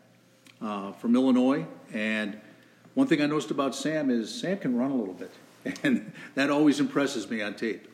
[0.62, 1.66] uh, from Illinois.
[1.92, 2.40] And
[2.94, 5.32] one thing I noticed about Sam is Sam can run a little bit,
[5.84, 7.88] and that always impresses me on tape.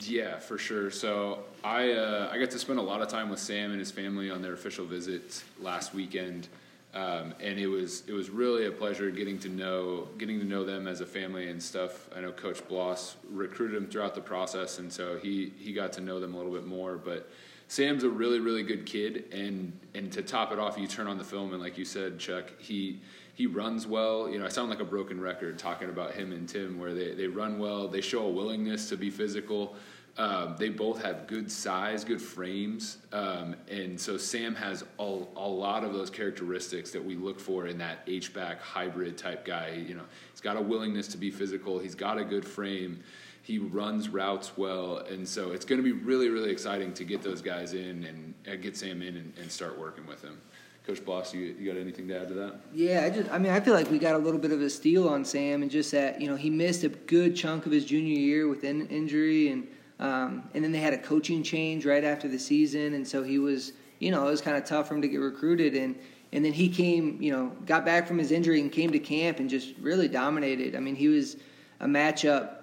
[0.00, 0.90] Yeah, for sure.
[0.90, 3.90] So I uh, I got to spend a lot of time with Sam and his
[3.90, 6.48] family on their official visit last weekend,
[6.94, 10.64] um, and it was it was really a pleasure getting to know getting to know
[10.64, 12.08] them as a family and stuff.
[12.16, 16.00] I know Coach Bloss recruited him throughout the process, and so he he got to
[16.00, 16.96] know them a little bit more.
[16.96, 17.30] But
[17.68, 21.18] Sam's a really really good kid, and and to top it off, you turn on
[21.18, 23.00] the film and like you said, Chuck, he
[23.42, 24.30] he runs well.
[24.30, 27.12] You know, I sound like a broken record talking about him and Tim, where they,
[27.12, 29.74] they run well, they show a willingness to be physical.
[30.16, 35.48] Um, they both have good size, good frames, um, and so Sam has a, a
[35.48, 39.70] lot of those characteristics that we look for in that H back hybrid type guy.
[39.88, 41.80] You know, he's got a willingness to be physical.
[41.80, 43.02] He's got a good frame.
[43.42, 47.22] He runs routes well, and so it's going to be really, really exciting to get
[47.22, 50.40] those guys in and, and get Sam in and, and start working with him.
[50.86, 52.54] Coach Bloss, you, you got anything to add to that?
[52.74, 54.68] Yeah, I just I mean I feel like we got a little bit of a
[54.68, 57.84] steal on Sam, and just that you know he missed a good chunk of his
[57.84, 59.68] junior year with an injury, and
[60.00, 63.38] um, and then they had a coaching change right after the season, and so he
[63.38, 65.96] was you know it was kind of tough for him to get recruited, and
[66.32, 69.38] and then he came you know got back from his injury and came to camp
[69.38, 70.74] and just really dominated.
[70.74, 71.36] I mean he was
[71.78, 72.56] a matchup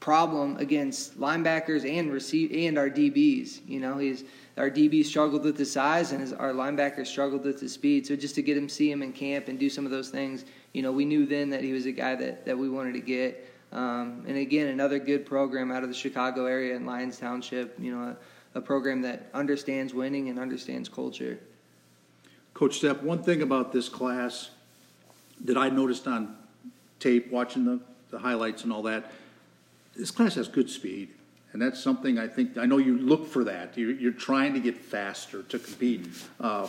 [0.00, 3.60] problem against linebackers and receive and our DBs.
[3.68, 4.24] You know, he's
[4.60, 8.06] our DB struggled with the size and his, our linebackers struggled with the speed.
[8.06, 10.44] So just to get him, see him in camp and do some of those things,
[10.74, 13.00] you know, we knew then that he was a guy that, that we wanted to
[13.00, 13.50] get.
[13.72, 17.74] Um, and again, another good program out of the Chicago area in Lyons Township.
[17.80, 18.16] You know,
[18.54, 21.38] a, a program that understands winning and understands culture.
[22.52, 24.50] Coach Stepp, one thing about this class
[25.42, 26.36] that I noticed on
[26.98, 29.10] tape, watching the, the highlights and all that,
[29.96, 31.14] this class has good speed.
[31.52, 33.76] And that's something I think, I know you look for that.
[33.76, 36.06] You're, you're trying to get faster to compete
[36.38, 36.68] uh,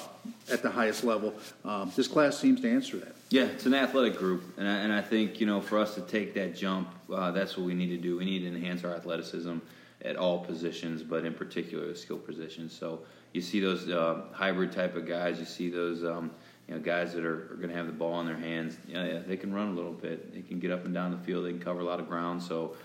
[0.52, 1.36] at the highest level.
[1.64, 3.16] Um, this class seems to answer that.
[3.30, 4.44] Yeah, it's an athletic group.
[4.58, 7.58] And I, and I think, you know, for us to take that jump, uh, that's
[7.58, 8.18] what we need to do.
[8.18, 9.58] We need to enhance our athleticism
[10.04, 12.74] at all positions, but in particular the skill positions.
[12.74, 13.02] So
[13.34, 16.04] you see those uh, hybrid type of guys, you see those.
[16.04, 16.32] Um,
[16.68, 19.06] you know, guys that are, are going to have the ball in their hands, yeah,
[19.06, 20.34] yeah, they can run a little bit.
[20.34, 21.46] They can get up and down the field.
[21.46, 22.42] They can cover a lot of ground.
[22.42, 22.76] So,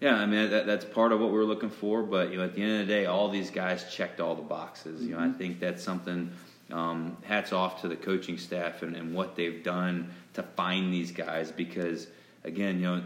[0.00, 2.02] yeah, I mean that, that's part of what we were looking for.
[2.02, 4.42] But you know, at the end of the day, all these guys checked all the
[4.42, 5.02] boxes.
[5.02, 6.32] You know, I think that's something.
[6.72, 11.10] Um, hats off to the coaching staff and, and what they've done to find these
[11.10, 12.06] guys because,
[12.44, 13.02] again, you know,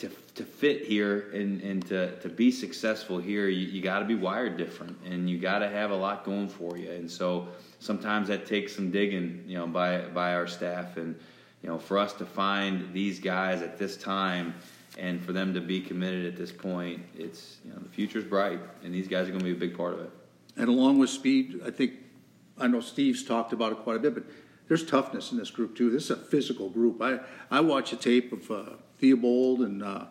[0.00, 4.06] to, to fit here and, and to, to be successful here, you, you got to
[4.06, 6.90] be wired different and you got to have a lot going for you.
[6.90, 10.96] And so sometimes that takes some digging, you know, by, by our staff.
[10.96, 11.14] And,
[11.62, 14.54] you know, for us to find these guys at this time
[14.98, 18.60] and for them to be committed at this point, it's, you know, the future's bright
[18.84, 20.10] and these guys are going to be a big part of it.
[20.56, 21.92] And along with speed, I think,
[22.58, 24.24] I know Steve's talked about it quite a bit, but
[24.68, 25.90] there's toughness in this group too.
[25.90, 27.00] This is a physical group.
[27.00, 28.64] I, I watch a tape of uh,
[28.98, 30.04] Theobald and uh,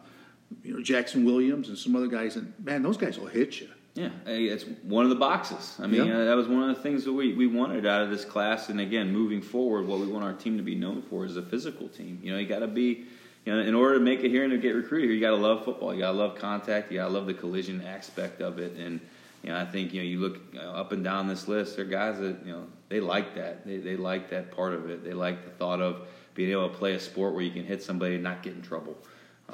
[0.64, 3.70] you know Jackson Williams and some other guys, and man, those guys will hit you.
[3.96, 5.76] Yeah, it's one of the boxes.
[5.80, 6.20] I mean, Yeah.
[6.20, 8.70] uh, that was one of the things that we, we wanted out of this class.
[8.70, 11.42] And again, moving forward, what we want our team to be known for is a
[11.42, 12.20] physical team.
[12.24, 13.06] You know, you got to be,
[13.46, 15.32] you know, in order to make it here and to get recruited here, you got
[15.32, 15.94] to love football.
[15.94, 16.92] You got to love contact.
[16.92, 18.74] You got to love the collision aspect of it.
[18.78, 19.00] And
[19.44, 21.78] you know, I think you know, you look uh, up and down this list.
[21.78, 23.66] There are guys that you know they like that.
[23.66, 25.04] They they like that part of it.
[25.04, 27.82] They like the thought of being able to play a sport where you can hit
[27.82, 28.98] somebody and not get in trouble.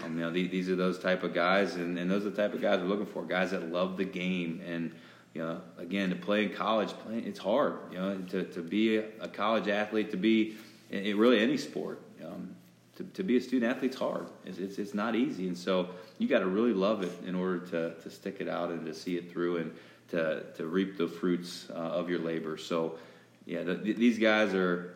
[0.03, 2.35] Um, you know, these, these are those type of guys, and, and those are the
[2.35, 3.23] type of guys we're looking for.
[3.23, 4.91] Guys that love the game, and
[5.33, 7.75] you know, again, to play in college, play, it's hard.
[7.91, 10.57] You know, to, to be a, college athlete, to be
[10.89, 12.55] in, in really any sport, um,
[12.95, 14.27] to, to be a student athlete's hard.
[14.45, 17.59] It's, it's, it's not easy, and so you got to really love it in order
[17.67, 19.75] to, to stick it out and to see it through and
[20.09, 22.57] to, to reap the fruits uh, of your labor.
[22.57, 22.97] So,
[23.45, 24.95] yeah, the, these guys are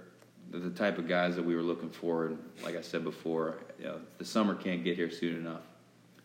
[0.52, 2.28] the, type of guys that we were looking for.
[2.28, 5.62] And like I said before, you know, the summer can't get here soon enough.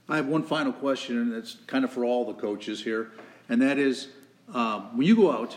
[0.09, 3.13] I have one final question, and it's kind of for all the coaches here,
[3.49, 4.09] and that is
[4.53, 5.57] um, when you go out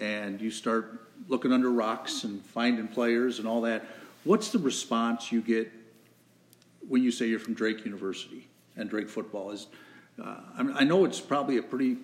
[0.00, 3.84] and you start looking under rocks and finding players and all that,
[4.24, 5.70] what's the response you get
[6.88, 9.50] when you say you're from Drake University and Drake football?
[9.50, 9.66] Is
[10.22, 11.96] uh, I, know it's probably a pretty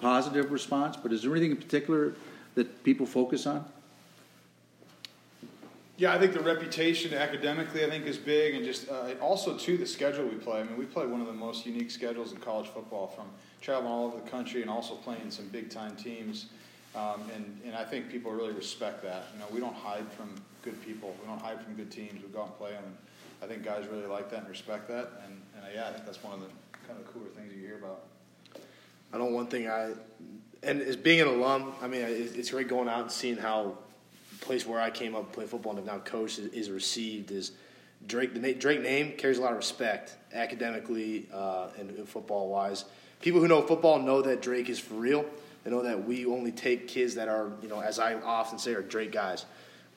[0.00, 2.14] positive response, but is there anything in particular
[2.54, 3.64] that people focus on?
[5.96, 9.76] Yeah, I think the reputation academically, I think, is big, and just uh, also too
[9.76, 10.60] the schedule we play.
[10.60, 13.26] I mean, we play one of the most unique schedules in college football, from
[13.60, 16.46] traveling all over the country and also playing some big time teams.
[16.94, 19.26] Um, and, and I think people really respect that.
[19.32, 21.14] You know, we don't hide from good people.
[21.20, 22.22] We don't hide from good teams.
[22.22, 22.84] We go out and play them.
[22.84, 22.96] And
[23.42, 25.22] I think guys really like that and respect that.
[25.24, 26.48] And, and yeah, I think that's one of the
[26.86, 28.04] kind of cooler things you hear about.
[29.12, 29.92] I know one thing I,
[30.62, 33.78] and as being an alum, I mean, it's great going out and seeing how
[34.32, 36.70] the place where I came up and played football and have now coached is, is
[36.70, 37.30] received.
[37.30, 37.52] Is
[38.06, 42.84] Drake the Drake name carries a lot of respect academically uh, and, and football wise.
[43.20, 45.24] People who know football know that Drake is for real.
[45.64, 48.74] They know that we only take kids that are, you know, as I often say,
[48.74, 49.44] are Drake guys.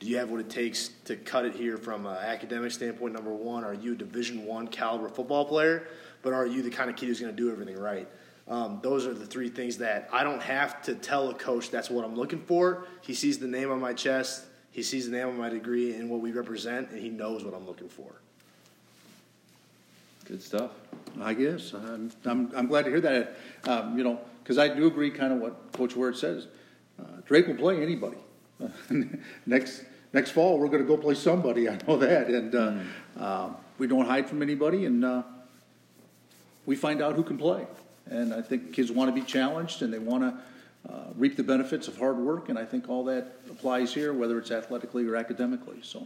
[0.01, 3.13] Do you have what it takes to cut it here from an academic standpoint?
[3.13, 5.87] Number one, are you a Division One caliber football player?
[6.23, 8.07] But are you the kind of kid who's going to do everything right?
[8.47, 11.91] Um, those are the three things that I don't have to tell a coach that's
[11.91, 12.87] what I'm looking for.
[13.01, 16.09] He sees the name on my chest, he sees the name on my degree and
[16.09, 18.11] what we represent, and he knows what I'm looking for.
[20.25, 20.71] Good stuff.
[21.21, 23.37] I guess I'm, I'm, I'm glad to hear that.
[23.65, 26.47] Um, you know, because I do agree, kind of what Coach Word says.
[26.99, 28.17] Uh, Drake will play anybody.
[29.45, 29.83] next
[30.13, 31.69] next fall, we're going to go play somebody.
[31.69, 32.73] I know that, and uh,
[33.19, 35.23] uh, we don't hide from anybody, and uh,
[36.65, 37.65] we find out who can play.
[38.07, 41.43] And I think kids want to be challenged, and they want to uh, reap the
[41.43, 42.49] benefits of hard work.
[42.49, 45.79] And I think all that applies here, whether it's athletically or academically.
[45.81, 46.05] So,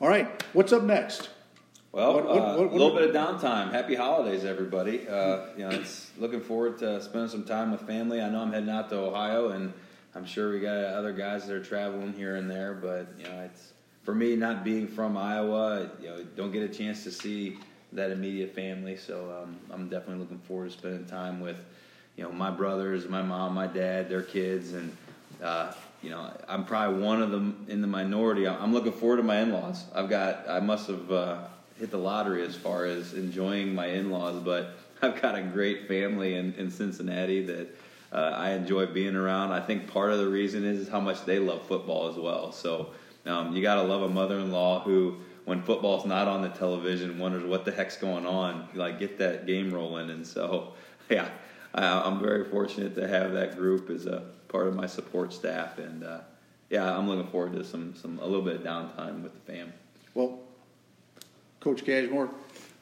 [0.00, 1.30] all right, what's up next?
[1.90, 3.70] Well, What- what- uh, what- a little bit of downtime.
[3.70, 5.06] Happy holidays, everybody.
[5.08, 8.20] Uh, you know, it's looking forward to spending some time with family.
[8.20, 9.72] I know I'm heading out to Ohio, and
[10.14, 12.74] I'm sure we got other guys that are traveling here and there.
[12.74, 15.90] But you know, it's for me not being from Iowa.
[16.00, 17.58] You know, don't get a chance to see
[17.92, 18.96] that immediate family.
[18.96, 21.56] So um, I'm definitely looking forward to spending time with,
[22.16, 24.96] you know, my brothers, my mom, my dad, their kids, and
[25.42, 28.46] uh, you know, I'm probably one of them in the minority.
[28.46, 29.84] I'm looking forward to my in-laws.
[29.94, 31.38] I've got, I must have uh,
[31.78, 36.34] hit the lottery as far as enjoying my in-laws, but I've got a great family
[36.34, 37.68] in, in Cincinnati that
[38.12, 39.52] uh, I enjoy being around.
[39.52, 42.52] I think part of the reason is, is how much they love football as well.
[42.52, 42.90] So
[43.24, 47.44] um, you got to love a mother-in-law who, when football's not on the television, wonders
[47.44, 48.68] what the heck's going on.
[48.74, 50.74] Like get that game rolling, and so
[51.10, 51.28] yeah,
[51.74, 55.78] I, I'm very fortunate to have that group as a part of my support staff,
[55.78, 56.20] and uh,
[56.68, 59.72] yeah, I'm looking forward to some some a little bit of downtime with the fam.
[60.14, 60.40] Well,
[61.60, 62.28] Coach Cashmore,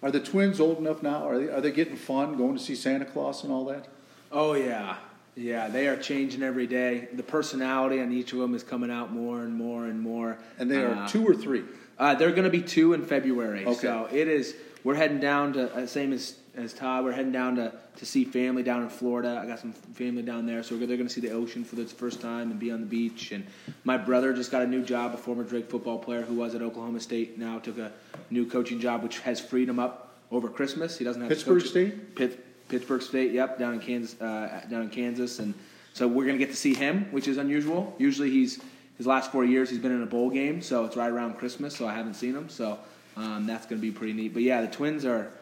[0.03, 1.29] are the twins old enough now?
[1.29, 3.87] Are they, are they getting fun going to see Santa Claus and all that?
[4.33, 4.97] Oh yeah,
[5.37, 5.69] yeah.
[5.69, 7.09] They are changing every day.
[7.13, 10.39] The personality on each of them is coming out more and more and more.
[10.59, 11.65] And they are Uh, two or three.
[11.99, 13.65] Uh, they're going to be two in February.
[13.67, 13.75] Okay.
[13.81, 14.55] So it is.
[14.85, 17.05] We're heading down to uh, same as as Todd.
[17.05, 19.39] We're heading down to to see family down in Florida.
[19.43, 21.85] I got some family down there, so they're going to see the ocean for the
[21.85, 23.31] first time and be on the beach.
[23.33, 23.47] And
[23.85, 26.63] my brother just got a new job, a former Drake football player who was at
[26.63, 27.39] Oklahoma State.
[27.39, 27.93] Now took a
[28.31, 30.97] new coaching job, which has freed him up over Christmas.
[30.97, 32.15] He doesn't have Pittsburg State?
[32.15, 33.33] Pitt, Pittsburg State.
[33.33, 34.21] Yep, down in Kansas.
[34.21, 35.55] Uh, down in Kansas, and
[35.93, 37.95] so we're going to get to see him, which is unusual.
[37.99, 38.61] Usually he's
[38.97, 41.77] his last four years he's been in a bowl game, so it's right around Christmas,
[41.77, 42.49] so I haven't seen him.
[42.49, 42.79] So
[43.17, 44.33] um, that's going to be pretty neat.
[44.33, 45.33] But yeah, the twins are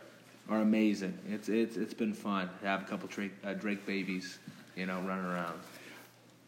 [0.48, 1.16] are amazing.
[1.28, 4.38] It's it's it's been fun to have a couple Drake, uh, Drake babies,
[4.76, 5.58] you know, running around.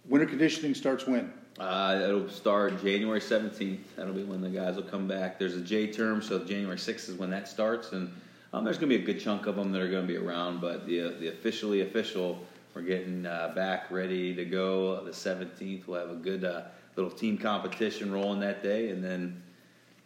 [0.09, 1.33] Winter conditioning starts when?
[1.59, 3.81] Uh, it'll start January 17th.
[3.97, 5.39] That'll be when the guys will come back.
[5.39, 8.11] There's a J term, so January 6th is when that starts, and
[8.53, 10.17] um, there's going to be a good chunk of them that are going to be
[10.17, 10.61] around.
[10.61, 12.39] But the uh, the officially official,
[12.75, 15.05] we're getting uh, back ready to go.
[15.05, 16.63] The 17th, we'll have a good uh,
[16.97, 19.43] little team competition rolling that day, and then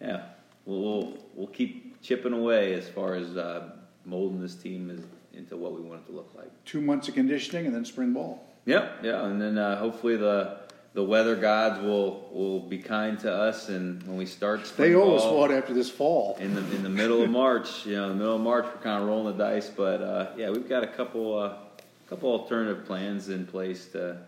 [0.00, 0.24] yeah,
[0.66, 3.70] we'll we'll, we'll keep chipping away as far as uh,
[4.04, 5.00] molding this team as,
[5.38, 6.50] into what we want it to look like.
[6.64, 8.46] Two months of conditioning and then spring ball.
[8.66, 10.63] Yep, yeah, and then uh, hopefully the
[10.94, 14.96] the weather gods will will be kind to us, and when we start spring They
[14.96, 16.36] owe us what after this fall?
[16.40, 19.02] in the in the middle of March, you know, the middle of March, we're kind
[19.02, 21.56] of rolling the dice, but uh, yeah, we've got a couple uh,
[22.08, 24.18] couple alternative plans in place to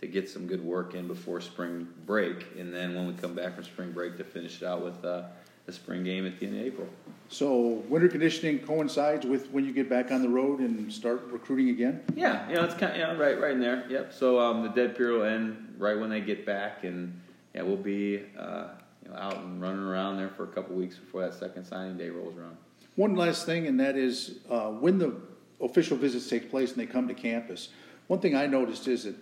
[0.00, 3.54] to get some good work in before spring break, and then when we come back
[3.54, 5.22] from spring break to finish it out with uh,
[5.64, 6.88] the spring game at the end of April.
[7.28, 11.70] So winter conditioning coincides with when you get back on the road and start recruiting
[11.70, 12.02] again?
[12.14, 13.84] Yeah, you know, it's kind of, you know, right, right in there.
[13.88, 14.12] Yep.
[14.12, 17.20] So um, the dead period will end right when they get back, and
[17.54, 18.68] yeah, we'll be uh,
[19.04, 21.96] you know, out and running around there for a couple weeks before that second signing
[21.96, 22.56] day rolls around.
[22.96, 25.14] One last thing, and that is uh, when the
[25.60, 27.68] official visits take place and they come to campus.
[28.08, 29.16] One thing I noticed is that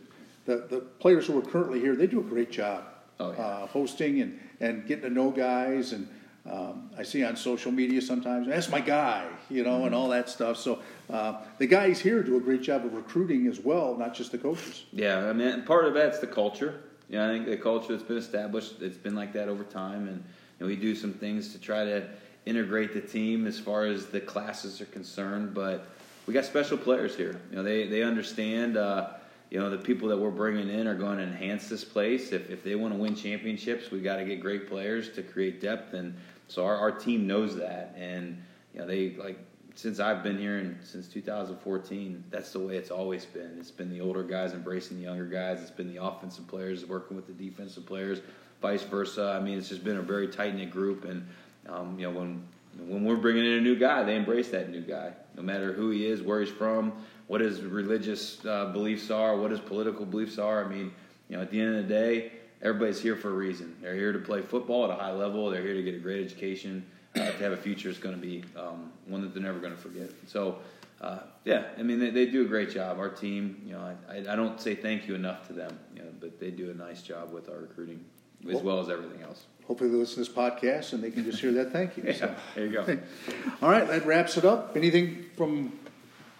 [0.47, 2.85] the, the players who are currently here, they do a great job
[3.21, 3.39] Oh, yeah.
[3.39, 5.93] uh, hosting and, and getting to know guys.
[5.93, 6.09] And
[6.51, 9.87] um, I see on social media sometimes, that's my guy, you know, Mm-hmm.
[9.87, 10.59] and all that stuff.
[10.59, 10.81] So
[11.11, 14.39] uh, the guys here do a great job of recruiting as well, not just the
[14.39, 14.85] coaches.
[14.93, 16.83] Yeah, I mean, part of that's the culture.
[17.09, 20.09] You know, I think the culture that's been established, it's been like that over time,
[20.09, 20.23] and,
[20.61, 22.09] and we do some things to try to
[22.47, 25.55] integrate the team as far as the classes are concerned.
[25.55, 25.87] But
[26.27, 27.41] we got special players here.
[27.51, 28.77] You know, they they understand.
[28.77, 29.09] Uh,
[29.51, 32.33] you know, the people that we're bringing in are going to enhance this place.
[32.33, 35.61] If if they want to win championships, we got to get great players to create
[35.61, 36.15] depth, and
[36.49, 37.95] so our our team knows that.
[37.99, 38.43] And
[38.73, 39.39] you know, they like
[39.75, 43.57] since I've been here and since 2014, that's the way it's always been.
[43.59, 45.61] It's been the older guys embracing the younger guys.
[45.61, 48.21] It's been the offensive players working with the defensive players,
[48.63, 49.37] vice versa.
[49.39, 51.05] I mean, it's just been a very tight knit group.
[51.05, 51.27] And
[51.69, 52.45] um, you know, when
[52.79, 55.91] when we're bringing in a new guy, they embrace that new guy, no matter who
[55.91, 56.93] he is, where he's from,
[57.27, 60.65] what his religious uh, beliefs are, what his political beliefs are.
[60.65, 60.93] I mean,
[61.29, 62.33] you know, at the end of the day,
[62.63, 63.77] everybody's here for a reason.
[63.81, 65.51] They're here to play football at a high level.
[65.51, 66.85] They're here to get a great education.
[67.17, 69.73] Uh, to have a future is going to be um, one that they're never going
[69.73, 70.11] to forget.
[70.27, 70.59] So,
[71.01, 72.99] uh, yeah, I mean, they, they do a great job.
[72.99, 76.03] Our team, you know, I, I, I don't say thank you enough to them, you
[76.03, 78.05] know, but they do a nice job with our recruiting
[78.51, 79.45] as well as everything else.
[79.67, 82.13] Hopefully they listen to this podcast and they can just hear that thank you.
[82.13, 82.35] So.
[82.55, 82.99] There you go.
[83.63, 84.77] All right, that wraps it up.
[84.77, 85.73] Anything from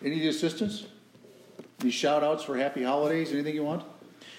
[0.03, 0.87] any of the assistants?
[1.81, 3.33] Any shout outs for happy holidays?
[3.33, 3.85] Anything you want?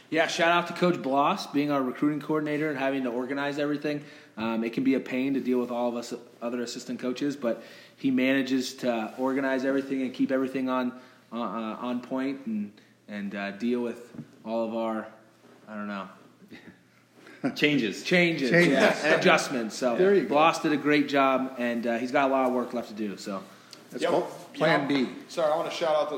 [0.09, 4.03] Yeah, shout out to Coach Bloss being our recruiting coordinator and having to organize everything.
[4.37, 7.35] Um, it can be a pain to deal with all of us other assistant coaches,
[7.35, 7.63] but
[7.97, 10.91] he manages to organize everything and keep everything on
[11.33, 12.71] uh, uh, on point and
[13.07, 14.13] and uh, deal with
[14.45, 15.07] all of our
[15.67, 16.07] I don't know
[17.55, 18.03] Changes.
[18.03, 18.71] changes, Changes.
[18.71, 19.75] Yeah, and adjustments.
[19.75, 20.29] So There you go.
[20.29, 22.95] Bloss did a great job, and uh, he's got a lot of work left to
[22.95, 23.17] do.
[23.17, 23.41] So.
[23.91, 24.11] That's Yep.
[24.11, 25.11] called Plan You know, B.
[25.29, 26.13] Sorry, I want to shout out those